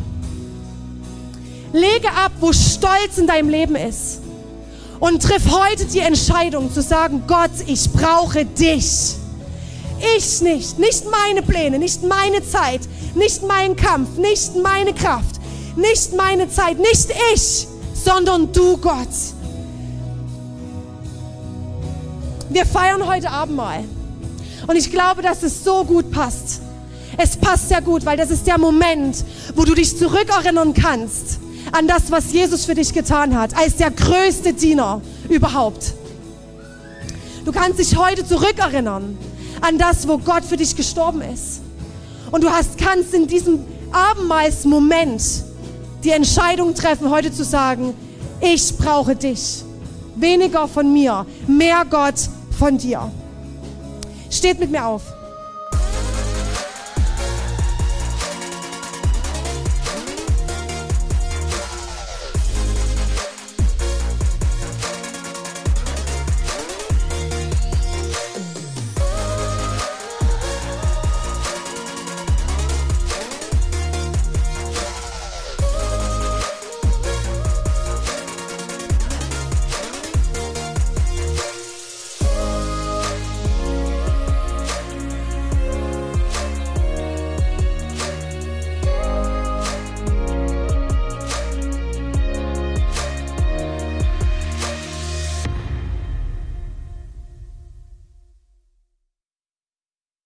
Lege 1.72 2.08
ab, 2.08 2.32
wo 2.40 2.52
Stolz 2.52 3.16
in 3.16 3.26
deinem 3.26 3.48
Leben 3.48 3.76
ist. 3.76 4.20
Und 5.00 5.22
triff 5.22 5.50
heute 5.50 5.84
die 5.86 5.98
Entscheidung 5.98 6.72
zu 6.72 6.80
sagen, 6.80 7.24
Gott, 7.26 7.50
ich 7.66 7.90
brauche 7.92 8.44
dich. 8.44 9.16
Ich 10.16 10.40
nicht, 10.42 10.78
nicht 10.78 11.04
meine 11.10 11.42
Pläne, 11.42 11.78
nicht 11.78 12.02
meine 12.02 12.46
Zeit, 12.46 12.82
nicht 13.14 13.42
mein 13.42 13.76
Kampf, 13.76 14.16
nicht 14.16 14.56
meine 14.62 14.92
Kraft, 14.92 15.40
nicht 15.76 16.12
meine 16.16 16.48
Zeit, 16.48 16.78
nicht 16.78 17.08
ich, 17.34 17.66
sondern 17.94 18.52
du, 18.52 18.76
Gott. 18.76 19.08
Wir 22.48 22.66
feiern 22.66 23.06
heute 23.06 23.30
Abend 23.30 23.56
mal. 23.56 23.84
Und 24.72 24.78
ich 24.78 24.90
glaube, 24.90 25.20
dass 25.20 25.42
es 25.42 25.64
so 25.64 25.84
gut 25.84 26.10
passt. 26.10 26.62
Es 27.18 27.36
passt 27.36 27.68
sehr 27.68 27.82
gut, 27.82 28.06
weil 28.06 28.16
das 28.16 28.30
ist 28.30 28.46
der 28.46 28.56
Moment, 28.56 29.22
wo 29.54 29.66
du 29.66 29.74
dich 29.74 29.98
zurückerinnern 29.98 30.72
kannst 30.72 31.40
an 31.72 31.86
das, 31.86 32.10
was 32.10 32.32
Jesus 32.32 32.64
für 32.64 32.74
dich 32.74 32.94
getan 32.94 33.38
hat, 33.38 33.54
als 33.54 33.76
der 33.76 33.90
größte 33.90 34.54
Diener 34.54 35.02
überhaupt. 35.28 35.92
Du 37.44 37.52
kannst 37.52 37.80
dich 37.80 37.98
heute 37.98 38.26
zurückerinnern 38.26 39.18
an 39.60 39.76
das, 39.76 40.08
wo 40.08 40.16
Gott 40.16 40.42
für 40.42 40.56
dich 40.56 40.74
gestorben 40.74 41.20
ist. 41.20 41.60
Und 42.30 42.42
du 42.42 42.48
hast, 42.48 42.78
kannst 42.78 43.12
in 43.12 43.26
diesem 43.26 43.58
Abendmahlsmoment 43.92 45.22
die 46.02 46.12
Entscheidung 46.12 46.74
treffen, 46.74 47.10
heute 47.10 47.30
zu 47.30 47.44
sagen, 47.44 47.92
ich 48.40 48.74
brauche 48.78 49.16
dich. 49.16 49.64
Weniger 50.16 50.66
von 50.66 50.90
mir, 50.90 51.26
mehr 51.46 51.84
Gott 51.90 52.14
von 52.58 52.78
dir. 52.78 53.12
Steht 54.32 54.58
mit 54.58 54.70
mir 54.70 54.86
auf. 54.86 55.11